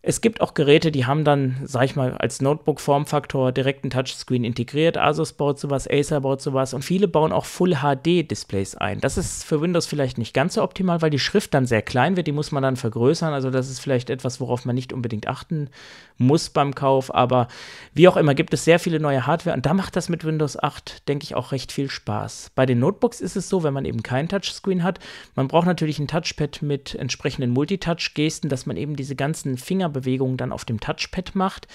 [0.00, 4.44] Es gibt auch Geräte, die haben dann, sag ich mal, als Notebook-Formfaktor direkt einen Touchscreen
[4.44, 4.96] integriert.
[4.96, 9.00] Asus baut sowas, Acer baut sowas und viele bauen auch Full-HD-Displays ein.
[9.00, 12.16] Das ist für Windows vielleicht nicht ganz so optimal, weil die Schrift dann sehr klein
[12.16, 13.34] wird, die muss man dann vergrößern.
[13.34, 15.68] Also das ist vielleicht etwas, worauf man nicht unbedingt achten
[16.16, 17.12] muss beim Kauf.
[17.12, 17.48] Aber
[17.92, 20.56] wie auch immer, gibt es sehr viele neue Hardware und da macht das mit Windows
[20.56, 22.52] 8, denke ich, auch recht viel Spaß.
[22.54, 25.00] Bei den Notebooks ist es so, wenn man eben keinen Touchscreen hat,
[25.34, 30.36] man braucht natürlich ein Touchpad mit entsprechenden Multitouch-Gesten, dass man eben diese ganzen Finger Bewegungen
[30.36, 31.68] dann auf dem Touchpad macht.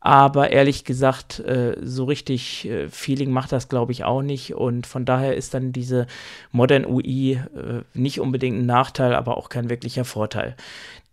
[0.00, 4.54] Aber ehrlich gesagt, äh, so richtig äh, Feeling macht das, glaube ich, auch nicht.
[4.54, 6.06] Und von daher ist dann diese
[6.52, 10.54] Modern UI äh, nicht unbedingt ein Nachteil, aber auch kein wirklicher Vorteil.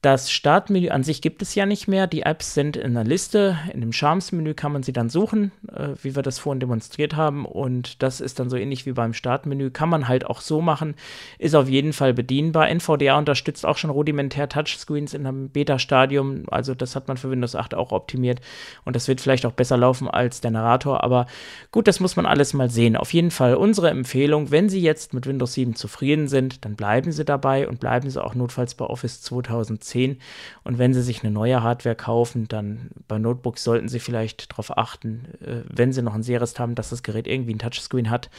[0.05, 2.05] Das Startmenü an sich gibt es ja nicht mehr.
[2.05, 3.57] Die Apps sind in einer Liste.
[3.73, 7.43] In dem Charms-Menü kann man sie dann suchen, äh, wie wir das vorhin demonstriert haben.
[7.43, 9.71] Und das ist dann so ähnlich wie beim Startmenü.
[9.71, 10.93] Kann man halt auch so machen.
[11.39, 12.69] Ist auf jeden Fall bedienbar.
[12.69, 16.43] NVDA unterstützt auch schon rudimentär Touchscreens in einem Beta-Stadium.
[16.51, 18.41] Also das hat man für Windows 8 auch optimiert.
[18.83, 21.03] Und das wird vielleicht auch besser laufen als der Narrator.
[21.03, 21.25] Aber
[21.71, 22.95] gut, das muss man alles mal sehen.
[22.95, 27.11] Auf jeden Fall unsere Empfehlung, wenn Sie jetzt mit Windows 7 zufrieden sind, dann bleiben
[27.11, 30.17] Sie dabei und bleiben Sie auch notfalls bei Office 2010 10.
[30.63, 34.77] Und wenn Sie sich eine neue Hardware kaufen, dann bei Notebooks sollten Sie vielleicht darauf
[34.77, 38.29] achten, äh, wenn Sie noch ein Serist haben, dass das Gerät irgendwie ein Touchscreen hat.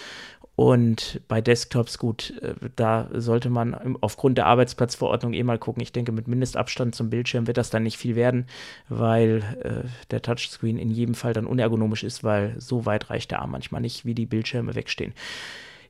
[0.54, 5.82] Und bei Desktops, gut, äh, da sollte man aufgrund der Arbeitsplatzverordnung eh mal gucken.
[5.82, 8.46] Ich denke, mit Mindestabstand zum Bildschirm wird das dann nicht viel werden,
[8.88, 13.40] weil äh, der Touchscreen in jedem Fall dann unergonomisch ist, weil so weit reicht der
[13.40, 15.12] Arm manchmal nicht, wie die Bildschirme wegstehen.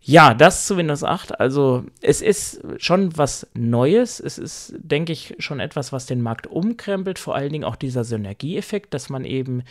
[0.01, 1.41] Ja, das zu Windows 8.
[1.41, 4.21] Also es ist schon was Neues.
[4.21, 7.19] Es ist, denke ich, schon etwas, was den Markt umkrempelt.
[7.19, 9.63] Vor allen Dingen auch dieser Synergieeffekt, dass man eben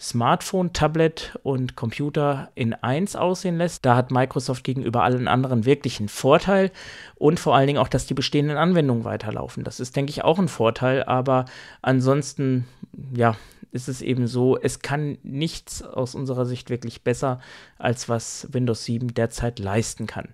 [0.00, 3.86] Smartphone, Tablet und Computer in eins aussehen lässt.
[3.86, 6.70] Da hat Microsoft gegenüber allen anderen wirklich einen Vorteil
[7.14, 9.64] und vor allen Dingen auch, dass die bestehenden Anwendungen weiterlaufen.
[9.64, 11.44] Das ist, denke ich, auch ein Vorteil, aber
[11.80, 12.66] ansonsten,
[13.14, 13.36] ja,
[13.74, 17.40] ist es eben so, es kann nichts aus unserer Sicht wirklich besser,
[17.78, 20.28] als was Windows 7 derzeit leisten kann.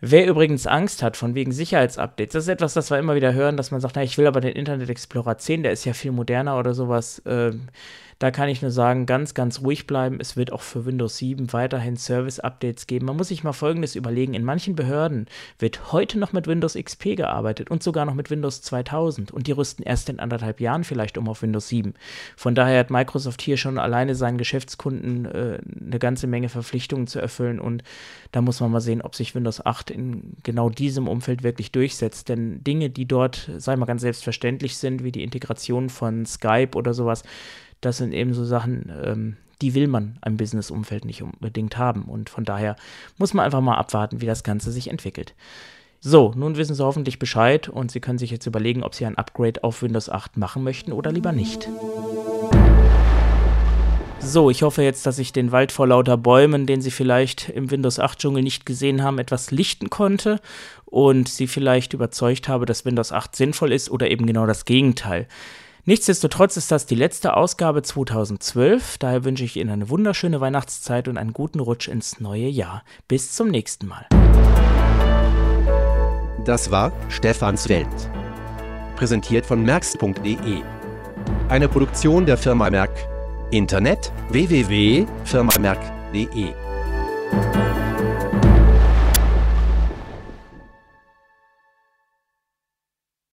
[0.00, 3.58] Wer übrigens Angst hat von wegen Sicherheitsupdates, das ist etwas, das wir immer wieder hören,
[3.58, 6.10] dass man sagt, na, ich will aber den Internet Explorer 10, der ist ja viel
[6.10, 7.18] moderner oder sowas.
[7.20, 7.52] Äh,
[8.20, 10.18] da kann ich nur sagen, ganz, ganz ruhig bleiben.
[10.20, 13.06] Es wird auch für Windows 7 weiterhin Service-Updates geben.
[13.06, 14.34] Man muss sich mal Folgendes überlegen.
[14.34, 15.24] In manchen Behörden
[15.58, 19.30] wird heute noch mit Windows XP gearbeitet und sogar noch mit Windows 2000.
[19.32, 21.94] Und die rüsten erst in anderthalb Jahren vielleicht um auf Windows 7.
[22.36, 27.20] Von daher hat Microsoft hier schon alleine seinen Geschäftskunden äh, eine ganze Menge Verpflichtungen zu
[27.20, 27.58] erfüllen.
[27.58, 27.82] Und
[28.32, 32.28] da muss man mal sehen, ob sich Windows 8 in genau diesem Umfeld wirklich durchsetzt.
[32.28, 36.92] Denn Dinge, die dort, sei mal ganz selbstverständlich sind, wie die Integration von Skype oder
[36.92, 37.22] sowas,
[37.80, 42.04] das sind eben so Sachen, ähm, die will man im Business-Umfeld nicht unbedingt haben.
[42.04, 42.76] Und von daher
[43.18, 45.34] muss man einfach mal abwarten, wie das Ganze sich entwickelt.
[46.00, 49.18] So, nun wissen Sie hoffentlich Bescheid und Sie können sich jetzt überlegen, ob Sie ein
[49.18, 51.68] Upgrade auf Windows 8 machen möchten oder lieber nicht.
[54.22, 57.70] So, ich hoffe jetzt, dass ich den Wald vor lauter Bäumen, den Sie vielleicht im
[57.70, 60.40] Windows 8 Dschungel nicht gesehen haben, etwas lichten konnte
[60.86, 65.26] und Sie vielleicht überzeugt habe, dass Windows 8 sinnvoll ist oder eben genau das Gegenteil.
[65.84, 68.98] Nichtsdestotrotz ist das die letzte Ausgabe 2012.
[68.98, 72.82] Daher wünsche ich Ihnen eine wunderschöne Weihnachtszeit und einen guten Rutsch ins neue Jahr.
[73.08, 74.06] Bis zum nächsten Mal.
[76.44, 77.88] Das war Stefans Welt.
[78.96, 80.62] Präsentiert von merx.de.
[81.48, 82.90] Eine Produktion der Firma Merck.
[83.50, 86.54] Internet www.firmamerk.de.